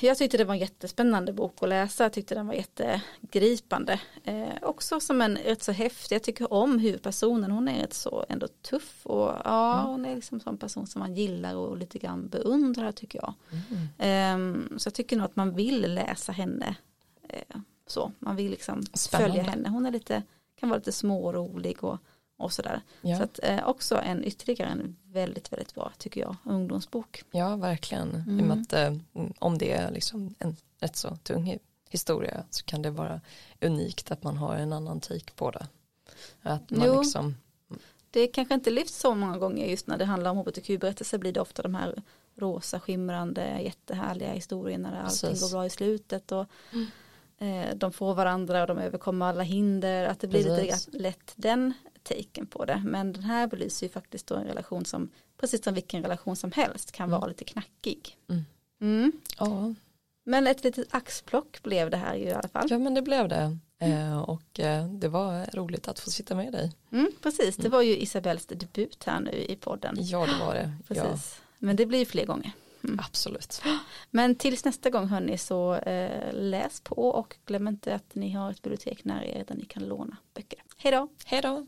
jag 0.00 0.18
tyckte 0.18 0.36
det 0.36 0.44
var 0.44 0.54
en 0.54 0.60
jättespännande 0.60 1.32
bok 1.32 1.62
att 1.62 1.68
läsa, 1.68 2.02
jag 2.02 2.12
tyckte 2.12 2.34
den 2.34 2.46
var 2.46 2.54
jättegripande. 2.54 4.00
Eh, 4.24 4.48
också 4.62 5.00
som 5.00 5.20
en 5.20 5.36
rätt 5.36 5.62
så 5.62 5.72
häftig, 5.72 6.14
jag 6.14 6.22
tycker 6.22 6.52
om 6.52 6.78
huvudpersonen, 6.78 7.50
hon 7.50 7.68
är 7.68 7.80
rätt 7.80 7.94
så 7.94 8.24
ändå 8.28 8.48
tuff 8.48 9.06
och 9.06 9.32
ja, 9.44 9.82
hon 9.86 10.04
är 10.04 10.14
liksom 10.14 10.34
en 10.34 10.40
sån 10.40 10.58
person 10.58 10.86
som 10.86 10.98
man 10.98 11.14
gillar 11.14 11.56
och 11.56 11.76
lite 11.76 11.98
grann 11.98 12.28
beundrar 12.28 12.92
tycker 12.92 13.18
jag. 13.18 13.34
Mm. 13.50 14.72
Eh, 14.72 14.78
så 14.78 14.86
jag 14.86 14.94
tycker 14.94 15.16
nog 15.16 15.24
att 15.24 15.36
man 15.36 15.54
vill 15.54 15.94
läsa 15.94 16.32
henne 16.32 16.76
eh, 17.28 17.56
så, 17.86 18.12
man 18.18 18.36
vill 18.36 18.50
liksom 18.50 18.82
Spännande. 18.92 19.34
följa 19.34 19.50
henne, 19.50 19.68
hon 19.68 19.86
är 19.86 19.90
lite, 19.90 20.22
kan 20.60 20.68
vara 20.68 20.78
lite 20.78 20.92
smårolig 20.92 21.84
och 21.84 21.90
och 21.90 21.98
sådär. 22.52 22.80
Ja. 23.00 23.16
Så 23.16 23.22
att, 23.22 23.40
eh, 23.42 23.68
också 23.68 24.00
en 24.00 24.24
ytterligare 24.24 24.70
en 24.70 24.96
väldigt, 25.04 25.52
väldigt 25.52 25.74
bra, 25.74 25.92
tycker 25.98 26.20
jag, 26.20 26.36
ungdomsbok. 26.44 27.22
Ja, 27.30 27.56
verkligen. 27.56 28.10
Mm. 28.14 28.40
I 28.40 28.42
och 28.42 28.46
med 28.46 28.60
att 28.60 28.72
eh, 28.72 28.94
om 29.38 29.58
det 29.58 29.72
är 29.72 29.90
liksom 29.90 30.34
en 30.38 30.56
rätt 30.80 30.96
så 30.96 31.16
tung 31.16 31.58
historia 31.88 32.44
så 32.50 32.64
kan 32.64 32.82
det 32.82 32.90
vara 32.90 33.20
unikt 33.60 34.10
att 34.10 34.22
man 34.22 34.36
har 34.36 34.56
en 34.56 34.72
annan 34.72 35.00
take 35.00 35.32
på 35.34 35.50
det. 35.50 35.66
Att 36.42 36.70
man 36.70 36.86
jo, 36.86 37.00
liksom... 37.00 37.36
det 38.10 38.26
kanske 38.26 38.54
inte 38.54 38.70
lyfts 38.70 39.00
så 39.00 39.14
många 39.14 39.38
gånger 39.38 39.66
just 39.66 39.86
när 39.86 39.98
det 39.98 40.04
handlar 40.04 40.30
om 40.30 40.36
hbtq-berättelser 40.38 41.18
blir 41.18 41.32
det 41.32 41.40
ofta 41.40 41.62
de 41.62 41.74
här 41.74 42.02
rosa 42.36 42.80
skimrande 42.80 43.60
jättehärliga 43.60 44.32
historierna 44.32 44.90
där 44.90 45.00
allting 45.00 45.30
Precis. 45.30 45.42
går 45.42 45.58
bra 45.58 45.66
i 45.66 45.70
slutet 45.70 46.32
och 46.32 46.46
mm. 46.72 46.86
eh, 47.38 47.76
de 47.76 47.92
får 47.92 48.14
varandra 48.14 48.60
och 48.60 48.66
de 48.66 48.78
överkommer 48.78 49.26
alla 49.26 49.42
hinder 49.42 50.04
att 50.04 50.20
det 50.20 50.26
blir 50.26 50.44
Precis. 50.44 50.86
lite 50.86 50.98
lätt 50.98 51.32
den 51.36 51.74
taken 52.08 52.46
på 52.46 52.64
det. 52.64 52.82
Men 52.84 53.12
den 53.12 53.22
här 53.22 53.46
belyser 53.46 53.86
ju 53.86 53.92
faktiskt 53.92 54.26
då 54.26 54.34
en 54.34 54.44
relation 54.44 54.84
som, 54.84 55.10
precis 55.40 55.64
som 55.64 55.74
vilken 55.74 56.02
relation 56.02 56.36
som 56.36 56.52
helst, 56.52 56.92
kan 56.92 57.08
mm. 57.08 57.20
vara 57.20 57.28
lite 57.28 57.44
knackig. 57.44 58.16
Mm. 58.28 58.44
Mm. 58.80 59.12
Ja. 59.38 59.74
Men 60.24 60.46
ett 60.46 60.64
litet 60.64 60.94
axplock 60.94 61.62
blev 61.62 61.90
det 61.90 61.96
här 61.96 62.14
ju 62.14 62.24
i 62.24 62.32
alla 62.32 62.48
fall. 62.48 62.66
Ja 62.70 62.78
men 62.78 62.94
det 62.94 63.02
blev 63.02 63.28
det. 63.28 63.58
Eh, 63.78 64.18
och 64.18 64.60
eh, 64.60 64.88
det 64.88 65.08
var 65.08 65.46
roligt 65.52 65.88
att 65.88 66.00
få 66.00 66.10
sitta 66.10 66.34
med 66.34 66.52
dig. 66.52 66.72
Mm, 66.92 67.12
precis, 67.22 67.56
det 67.56 67.62
mm. 67.62 67.72
var 67.72 67.82
ju 67.82 67.96
Isabells 67.96 68.46
debut 68.46 69.04
här 69.04 69.20
nu 69.20 69.30
i 69.30 69.56
podden. 69.56 69.96
Ja 69.98 70.26
det 70.26 70.44
var 70.44 70.54
det. 70.54 70.72
Precis. 70.88 71.04
Ja. 71.38 71.44
Men 71.58 71.76
det 71.76 71.86
blir 71.86 72.04
fler 72.04 72.26
gånger. 72.26 72.52
Mm. 72.84 72.98
Absolut. 73.08 73.62
Men 74.10 74.34
tills 74.34 74.64
nästa 74.64 74.90
gång 74.90 75.06
hörni 75.08 75.38
så 75.38 75.74
eh, 75.74 76.32
läs 76.32 76.80
på 76.80 77.08
och 77.08 77.36
glöm 77.46 77.68
inte 77.68 77.94
att 77.94 78.14
ni 78.14 78.30
har 78.30 78.50
ett 78.50 78.62
bibliotek 78.62 79.04
nära 79.04 79.24
er 79.24 79.44
där 79.48 79.54
ni 79.54 79.64
kan 79.64 79.82
låna 79.82 80.16
böcker. 80.34 80.62
Hej 80.76 80.92
då! 80.92 81.08
Hej 81.24 81.42
då! 81.42 81.66